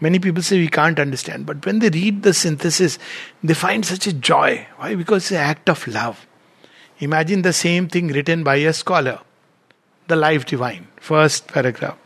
Many 0.00 0.18
people 0.18 0.42
say 0.42 0.58
we 0.58 0.68
can't 0.68 0.98
understand, 0.98 1.46
but 1.46 1.64
when 1.64 1.78
they 1.78 1.90
read 1.90 2.22
the 2.22 2.34
synthesis, 2.34 2.98
they 3.42 3.54
find 3.54 3.84
such 3.84 4.06
a 4.06 4.12
joy. 4.12 4.66
Why? 4.76 4.94
Because 4.94 5.24
it's 5.24 5.30
an 5.32 5.38
act 5.38 5.68
of 5.68 5.86
love. 5.86 6.26
Imagine 6.98 7.42
the 7.42 7.52
same 7.52 7.88
thing 7.88 8.08
written 8.08 8.42
by 8.42 8.56
a 8.56 8.72
scholar, 8.72 9.20
the 10.06 10.16
Life 10.16 10.46
Divine, 10.46 10.88
first 10.96 11.48
paragraph. 11.48 11.98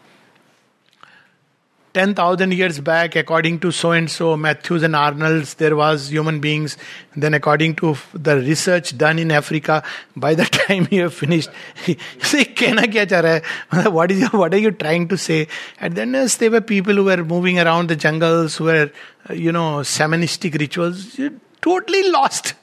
10,000 1.93 2.53
years 2.53 2.79
back, 2.79 3.17
according 3.17 3.59
to 3.59 3.73
so 3.73 3.91
and 3.91 4.09
so, 4.09 4.37
Matthews 4.37 4.85
and 4.85 4.95
Arnold's, 4.95 5.55
there 5.55 5.75
was 5.75 6.09
human 6.09 6.39
beings. 6.39 6.77
Then, 7.17 7.35
according 7.35 7.75
to 7.77 7.97
the 8.15 8.37
research 8.37 8.97
done 8.97 9.19
in 9.19 9.33
Africa, 9.33 9.83
by 10.15 10.35
the 10.35 10.45
time 10.67 10.87
you 10.91 11.03
have 11.03 11.15
finished, 11.15 11.51
you 11.87 11.97
say, 12.23 12.45
Kena 12.45 12.85
kya 12.85 13.93
what, 13.93 14.11
is, 14.13 14.33
what 14.33 14.55
are 14.55 14.59
you 14.59 14.71
trying 14.71 15.09
to 15.09 15.19
say? 15.19 15.49
And 15.81 15.97
then 15.97 16.13
yes, 16.13 16.37
there 16.37 16.53
were 16.53 16.61
people 16.61 16.95
who 16.95 17.05
were 17.05 17.25
moving 17.25 17.59
around 17.59 17.89
the 17.89 17.97
jungles, 17.97 18.57
who 18.57 18.65
were, 18.65 18.91
uh, 19.29 19.33
you 19.33 19.51
know, 19.51 19.79
shamanistic 19.79 20.59
rituals. 20.61 21.19
You're 21.19 21.33
totally 21.61 22.09
lost. 22.11 22.55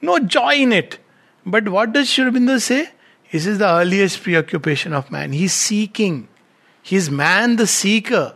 no 0.00 0.20
joy 0.20 0.54
in 0.54 0.72
it. 0.72 0.98
But 1.44 1.68
what 1.68 1.92
does 1.92 2.08
Sri 2.08 2.58
say? 2.60 2.88
This 3.32 3.46
is 3.46 3.58
the 3.58 3.66
earliest 3.66 4.22
preoccupation 4.22 4.92
of 4.92 5.10
man. 5.10 5.32
He's 5.32 5.54
seeking 5.54 6.28
he 6.82 6.96
is 6.96 7.10
man 7.10 7.56
the 7.56 7.66
seeker 7.66 8.34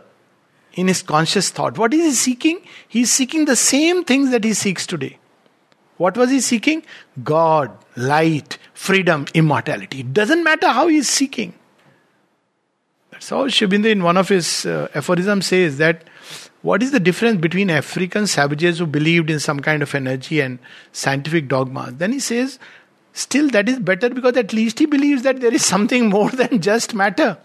in 0.73 0.87
his 0.87 1.01
conscious 1.01 1.49
thought. 1.49 1.77
What 1.77 1.93
is 1.93 2.03
he 2.03 2.11
seeking? 2.11 2.61
He 2.87 3.01
is 3.01 3.11
seeking 3.11 3.45
the 3.45 3.55
same 3.55 4.03
things 4.03 4.31
that 4.31 4.43
he 4.43 4.53
seeks 4.53 4.87
today. 4.87 5.17
What 5.97 6.15
was 6.15 6.29
he 6.29 6.39
seeking? 6.39 6.83
God, 7.23 7.71
light, 7.95 8.57
freedom, 8.73 9.25
immortality. 9.33 10.01
It 10.01 10.13
doesn't 10.13 10.43
matter 10.43 10.67
how 10.67 10.87
he 10.87 10.97
is 10.97 11.09
seeking. 11.09 11.53
That's 13.11 13.29
how 13.29 13.47
Sri 13.47 13.91
in 13.91 14.03
one 14.03 14.15
of 14.15 14.29
his 14.29 14.65
uh, 14.67 14.89
aphorisms 14.93 15.47
says 15.47 15.77
that 15.79 16.07
what 16.61 16.83
is 16.83 16.91
the 16.91 16.99
difference 16.99 17.41
between 17.41 17.71
African 17.71 18.27
savages 18.27 18.77
who 18.77 18.85
believed 18.85 19.31
in 19.31 19.39
some 19.39 19.59
kind 19.59 19.81
of 19.81 19.95
energy 19.95 20.39
and 20.39 20.59
scientific 20.91 21.47
dogma? 21.47 21.91
Then 21.91 22.11
he 22.11 22.19
says, 22.19 22.59
still 23.13 23.49
that 23.49 23.67
is 23.67 23.79
better 23.79 24.09
because 24.09 24.37
at 24.37 24.53
least 24.53 24.77
he 24.77 24.85
believes 24.85 25.23
that 25.23 25.41
there 25.41 25.53
is 25.53 25.65
something 25.65 26.09
more 26.09 26.29
than 26.41 26.61
just 26.61 26.93
matter. 26.93 27.37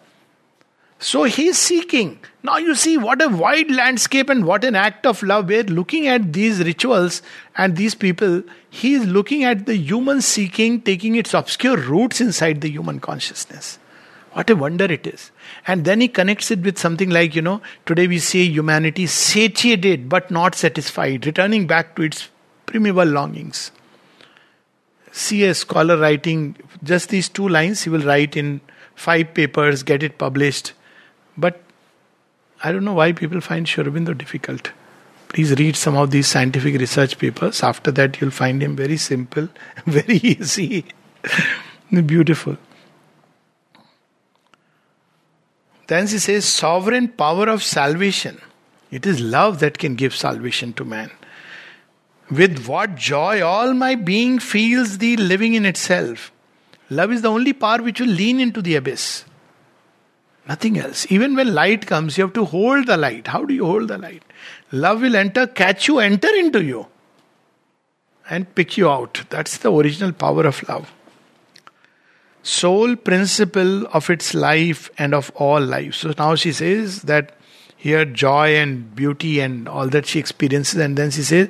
So 1.03 1.25
he's 1.25 1.59
seeking. 1.59 2.21
Now 2.45 2.59
you 2.59 2.77
see 2.77 2.97
what 2.97 3.21
a 3.21 3.29
wide 3.29 3.73
landscape 3.73 4.31
and 4.31 4.45
what 4.47 4.63
an 4.63 4.77
act 4.77 5.05
of 5.05 5.21
love. 5.25 5.49
We're 5.49 5.65
looking 5.65 6.07
at 6.07 6.33
these 6.33 6.61
rituals 6.61 7.23
and 7.57 7.77
these 7.77 7.97
people. 7.97 8.45
He 8.71 8.95
is 8.95 9.05
looking 9.05 9.43
at 9.43 9.67
the 9.67 9.77
human 9.77 10.23
seeking, 10.23 10.81
taking 10.81 11.17
its 11.17 11.35
obscure 11.35 11.77
roots 11.77 12.21
inside 12.21 12.61
the 12.61 12.71
human 12.71 13.01
consciousness. 13.01 13.81
What 14.35 14.49
a 14.49 14.55
wonder 14.55 14.85
it 14.85 15.05
is. 15.09 15.33
And 15.67 15.85
then 15.85 16.01
he 16.01 16.07
connects 16.07 16.53
it 16.53 16.61
with 16.61 16.79
something 16.79 17.11
like, 17.11 17.35
you 17.35 17.43
know, 17.43 17.63
today 17.85 18.07
we 18.07 18.21
say 18.21 18.45
humanity 18.45 19.09
satiated 19.09 20.09
but 20.09 20.31
not 20.31 20.55
satisfied, 20.55 21.27
returning 21.27 21.67
back 21.67 21.97
to 21.97 22.03
its 22.03 22.29
primeval 22.67 23.09
longings. 23.09 23.73
See 25.11 25.43
a 25.47 25.53
scholar 25.53 25.97
writing 25.99 26.57
just 26.85 27.09
these 27.09 27.29
two 27.29 27.49
lines, 27.49 27.83
he 27.83 27.91
will 27.91 28.03
write 28.03 28.37
in 28.37 28.61
five 28.95 29.35
papers, 29.35 29.83
get 29.83 30.05
it 30.05 30.17
published 30.17 30.75
but 31.37 31.61
I 32.63 32.73
don't 32.73 32.85
know 32.85 32.95
why 32.95 33.13
people 33.13 33.41
find 33.41 33.67
Sri 33.67 33.85
difficult. 33.85 34.73
Please 35.29 35.59
read 35.59 35.77
some 35.77 35.97
of 35.97 36.11
these 36.11 36.29
scientific 36.29 36.79
research 36.79 37.19
papers. 37.19 37.63
After 37.63 37.91
that, 37.93 38.21
you'll 38.21 38.31
find 38.31 38.63
him 38.63 38.77
very 38.77 38.99
simple, 38.99 39.49
very 39.87 40.17
easy, 40.17 40.85
beautiful. 41.91 42.57
Then 45.87 46.07
he 46.07 46.19
says, 46.19 46.45
sovereign 46.45 47.09
power 47.09 47.49
of 47.49 47.63
salvation. 47.63 48.41
It 48.91 49.07
is 49.07 49.21
love 49.21 49.59
that 49.61 49.79
can 49.79 49.95
give 49.95 50.15
salvation 50.15 50.75
to 50.75 50.85
man. 50.85 51.11
With 52.31 52.67
what 52.67 52.95
joy 52.95 53.43
all 53.43 53.75
my 53.75 53.95
being 53.95 54.39
feels 54.39 54.99
the 54.99 55.17
living 55.17 55.55
in 55.55 55.67
itself. 55.67 56.31
Love 56.91 57.11
is 57.13 57.23
the 57.23 57.31
only 57.31 57.53
power 57.53 57.83
which 57.83 58.01
will 58.01 58.09
lean 58.09 58.39
into 58.39 58.63
the 58.63 58.77
abyss. 58.77 59.25
Nothing 60.49 60.79
else. 60.79 61.07
Even 61.11 61.37
when 61.37 61.55
light 61.55 61.87
comes, 61.87 62.19
you 62.19 62.25
have 62.25 62.33
to 62.35 62.45
hold 62.45 62.87
the 62.87 62.97
light. 62.97 63.29
How 63.29 63.45
do 63.45 63.55
you 63.55 63.65
hold 63.65 63.89
the 63.89 63.99
light? 63.99 64.23
Love 64.73 65.03
will 65.03 65.15
enter, 65.15 65.47
catch 65.47 65.87
you, 65.87 65.99
enter 65.99 66.35
into 66.35 66.63
you, 66.65 66.87
and 68.29 68.53
pick 68.55 68.77
you 68.77 68.89
out. 68.89 69.23
That's 69.31 69.59
the 69.59 69.73
original 69.73 70.13
power 70.13 70.47
of 70.47 70.67
love. 70.69 70.93
Sole 72.43 72.97
principle 72.97 73.87
of 73.89 74.11
its 74.11 74.35
life 74.35 74.91
and 74.99 75.15
of 75.15 75.31
all 75.37 75.61
life. 75.61 75.95
So 75.95 76.13
now 76.19 76.35
she 76.35 76.53
says 76.53 77.03
that 77.03 77.37
here 77.77 78.05
joy 78.05 78.57
and 78.57 78.95
beauty 78.97 79.39
and 79.39 79.69
all 79.69 79.89
that 79.89 80.07
she 80.07 80.19
experiences, 80.19 80.81
and 80.81 80.97
then 80.97 81.13
she 81.13 81.23
says, 81.23 81.49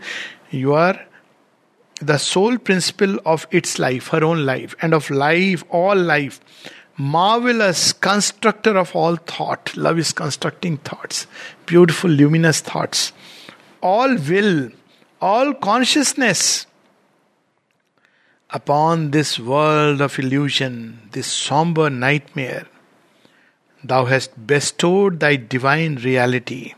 You 0.50 0.74
are 0.74 1.00
the 2.00 2.18
sole 2.18 2.58
principle 2.58 3.18
of 3.24 3.46
its 3.50 3.78
life, 3.78 4.08
her 4.08 4.22
own 4.22 4.44
life, 4.44 4.74
and 4.82 4.92
of 4.92 5.08
life, 5.08 5.64
all 5.70 5.96
life 5.96 6.40
marvelous 6.96 7.92
constructor 7.92 8.76
of 8.76 8.94
all 8.94 9.16
thought. 9.16 9.76
Love 9.76 9.98
is 9.98 10.12
constructing 10.12 10.76
thoughts, 10.78 11.26
beautiful, 11.66 12.10
luminous 12.10 12.60
thoughts. 12.60 13.12
all 13.82 14.16
will, 14.16 14.70
all 15.20 15.52
consciousness. 15.54 16.66
Upon 18.50 19.10
this 19.10 19.38
world 19.38 20.00
of 20.00 20.18
illusion, 20.18 21.08
this 21.12 21.26
somber 21.26 21.90
nightmare, 21.90 22.66
thou 23.82 24.04
hast 24.04 24.46
bestowed 24.46 25.20
thy 25.20 25.36
divine 25.36 25.96
reality, 25.96 26.74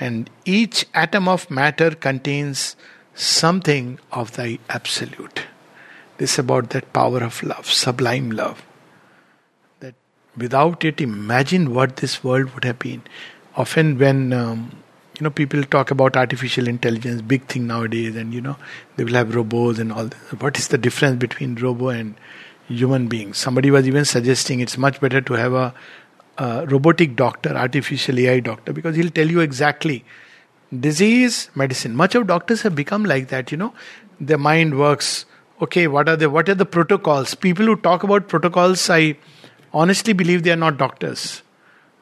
and 0.00 0.30
each 0.44 0.86
atom 0.94 1.28
of 1.28 1.50
matter 1.50 1.90
contains 1.90 2.74
something 3.14 3.98
of 4.12 4.32
thy 4.32 4.58
absolute. 4.68 5.42
This 6.16 6.32
is 6.34 6.38
about 6.40 6.70
that 6.70 6.92
power 6.92 7.22
of 7.22 7.42
love, 7.42 7.70
sublime 7.70 8.30
love. 8.30 8.64
Without 10.38 10.84
it, 10.84 11.00
imagine 11.00 11.74
what 11.74 11.96
this 11.96 12.22
world 12.22 12.54
would 12.54 12.64
have 12.64 12.78
been. 12.78 13.02
Often, 13.56 13.98
when 13.98 14.32
um, 14.32 14.70
you 15.18 15.24
know 15.24 15.30
people 15.30 15.62
talk 15.64 15.90
about 15.90 16.16
artificial 16.16 16.68
intelligence, 16.68 17.22
big 17.22 17.46
thing 17.46 17.66
nowadays, 17.66 18.16
and 18.16 18.32
you 18.32 18.40
know 18.40 18.56
they 18.96 19.04
will 19.04 19.14
have 19.14 19.34
robots 19.34 19.78
and 19.78 19.92
all. 19.92 20.06
This. 20.06 20.40
What 20.40 20.58
is 20.58 20.68
the 20.68 20.78
difference 20.78 21.18
between 21.18 21.56
robo 21.56 21.88
and 21.88 22.14
human 22.68 23.08
being? 23.08 23.34
Somebody 23.34 23.70
was 23.70 23.88
even 23.88 24.04
suggesting 24.04 24.60
it's 24.60 24.78
much 24.78 25.00
better 25.00 25.20
to 25.20 25.32
have 25.34 25.52
a, 25.54 25.74
a 26.38 26.66
robotic 26.66 27.16
doctor, 27.16 27.56
artificial 27.56 28.18
AI 28.18 28.40
doctor, 28.40 28.72
because 28.72 28.96
he'll 28.96 29.10
tell 29.10 29.26
you 29.26 29.40
exactly 29.40 30.04
disease 30.76 31.48
medicine 31.54 31.96
much 31.96 32.14
of 32.14 32.26
doctors 32.26 32.60
have 32.60 32.74
become 32.74 33.04
like 33.04 33.28
that 33.28 33.50
you 33.50 33.56
know 33.56 33.72
their 34.20 34.36
mind 34.36 34.78
works 34.78 35.24
okay 35.62 35.86
what 35.86 36.08
are 36.08 36.16
the 36.16 36.28
what 36.28 36.46
are 36.48 36.54
the 36.54 36.66
protocols 36.66 37.34
people 37.34 37.64
who 37.64 37.74
talk 37.74 38.02
about 38.02 38.28
protocols 38.28 38.90
i 38.90 39.16
honestly 39.82 40.12
believe 40.12 40.42
they 40.42 40.50
are 40.56 40.64
not 40.64 40.78
doctors. 40.78 41.42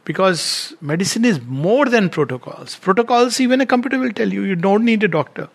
Because 0.05 0.75
medicine 0.81 1.25
is 1.25 1.41
more 1.43 1.87
than 1.87 2.09
protocols. 2.17 2.77
Protocols 2.77 3.41
even 3.41 3.61
a 3.61 3.67
computer 3.67 3.99
will 3.99 4.12
tell 4.12 4.33
you 4.33 4.43
you 4.43 4.57
don't 4.57 4.85
need 4.85 5.03
a 5.03 5.09
doctor. 5.09 5.49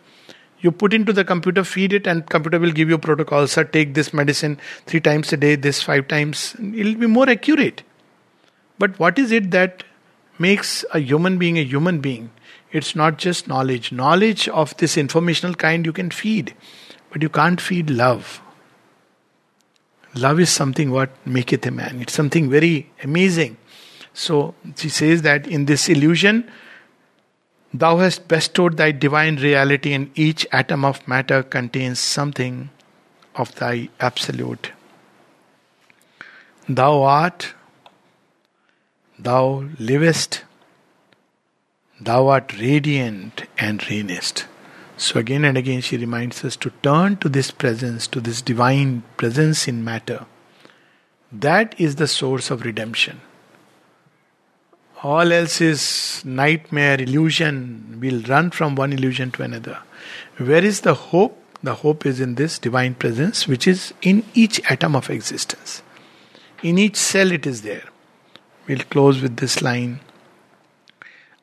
You 0.59 0.71
put 0.71 0.93
into 0.93 1.13
the 1.13 1.23
computer 1.23 1.63
feed 1.63 1.93
it 1.93 2.05
and 2.05 2.25
computer 2.29 2.59
will 2.59 2.73
give 2.79 2.89
you 2.89 2.97
protocols. 2.97 3.53
Sir 3.53 3.63
take 3.63 3.93
this 3.93 4.13
medicine 4.13 4.59
three 4.85 4.99
times 4.99 5.31
a 5.33 5.37
day 5.37 5.55
this 5.55 5.81
five 5.81 6.07
times 6.09 6.55
it'll 6.81 6.99
be 7.05 7.07
more 7.07 7.29
accurate. 7.29 7.81
But 8.77 8.99
what 8.99 9.17
is 9.17 9.31
it 9.31 9.49
that 9.51 9.83
makes 10.37 10.85
a 10.93 10.99
human 10.99 11.37
being 11.37 11.57
a 11.57 11.63
human 11.63 11.99
being? 12.01 12.29
It's 12.71 12.95
not 12.95 13.17
just 13.17 13.47
knowledge. 13.47 13.91
Knowledge 13.91 14.47
of 14.49 14.77
this 14.77 14.97
informational 14.97 15.55
kind 15.55 15.85
you 15.85 15.93
can 15.93 16.09
feed, 16.09 16.55
but 17.11 17.21
you 17.21 17.29
can't 17.29 17.59
feed 17.59 17.89
love. 17.89 18.41
Love 20.15 20.39
is 20.39 20.49
something 20.49 20.91
what 20.91 21.09
maketh 21.25 21.65
a 21.65 21.71
man. 21.71 22.01
It's 22.01 22.13
something 22.13 22.49
very 22.49 22.91
amazing. 23.03 23.57
So 24.13 24.55
she 24.75 24.89
says 24.89 25.21
that 25.21 25.47
in 25.47 25.65
this 25.65 25.87
illusion, 25.87 26.49
thou 27.73 27.97
hast 27.97 28.27
bestowed 28.27 28.77
thy 28.77 28.91
divine 28.91 29.37
reality, 29.37 29.93
and 29.93 30.11
each 30.15 30.45
atom 30.51 30.83
of 30.83 31.07
matter 31.07 31.43
contains 31.43 31.99
something 31.99 32.69
of 33.35 33.55
thy 33.55 33.89
absolute. 33.99 34.71
Thou 36.67 37.03
art, 37.03 37.53
thou 39.17 39.65
livest, 39.79 40.43
Thou 42.03 42.29
art 42.29 42.57
radiant 42.59 43.43
and 43.59 43.79
reignest. 43.81 44.45
So 45.01 45.19
again 45.19 45.45
and 45.45 45.57
again 45.57 45.81
she 45.81 45.97
reminds 45.97 46.45
us 46.45 46.55
to 46.57 46.69
turn 46.83 47.17
to 47.17 47.27
this 47.27 47.49
presence, 47.49 48.05
to 48.09 48.21
this 48.21 48.39
divine 48.39 49.01
presence 49.17 49.67
in 49.67 49.83
matter. 49.83 50.27
That 51.31 51.73
is 51.79 51.95
the 51.95 52.07
source 52.07 52.51
of 52.51 52.61
redemption. 52.63 53.19
All 55.01 55.31
else 55.31 55.59
is 55.59 56.21
nightmare, 56.23 57.01
illusion. 57.01 57.97
We'll 57.99 58.21
run 58.21 58.51
from 58.51 58.75
one 58.75 58.93
illusion 58.93 59.31
to 59.31 59.41
another. 59.41 59.79
Where 60.37 60.63
is 60.63 60.81
the 60.81 60.93
hope? 60.93 61.35
The 61.63 61.73
hope 61.73 62.05
is 62.05 62.21
in 62.21 62.35
this 62.35 62.59
divine 62.59 62.93
presence, 62.93 63.47
which 63.47 63.67
is 63.67 63.95
in 64.03 64.23
each 64.35 64.61
atom 64.69 64.95
of 64.95 65.09
existence. 65.09 65.81
In 66.61 66.77
each 66.77 66.95
cell, 66.95 67.31
it 67.31 67.47
is 67.47 67.63
there. 67.63 67.85
We'll 68.67 68.85
close 68.91 69.19
with 69.19 69.37
this 69.37 69.63
line 69.63 70.01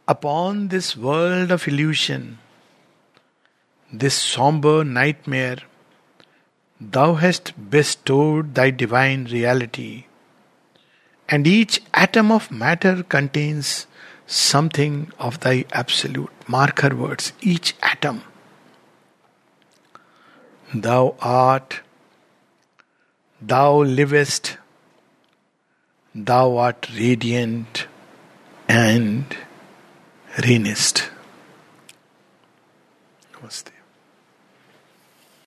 upon 0.07 0.69
this 0.69 0.97
world 0.97 1.51
of 1.51 1.67
illusion, 1.67 2.39
this 3.93 4.15
somber 4.15 4.85
nightmare, 4.85 5.59
thou 6.81 7.15
hast 7.15 7.53
bestowed 7.71 8.55
thy 8.55 8.71
divine 8.71 9.25
reality, 9.25 10.07
and 11.29 11.47
each 11.47 11.81
atom 11.95 12.31
of 12.31 12.51
matter 12.51 13.03
contains 13.03 13.87
something 14.27 15.11
of 15.19 15.41
thy 15.41 15.65
absolute. 15.73 16.31
Mark 16.47 16.81
her 16.81 16.95
words, 16.95 17.33
each 17.41 17.75
atom. 17.83 18.23
Thou 20.75 21.17
art, 21.21 21.81
thou 23.41 23.83
livest, 23.83 24.59
thou 26.15 26.57
art 26.59 26.89
radiant 26.95 27.87
and 28.69 29.37
reignest. 30.37 31.09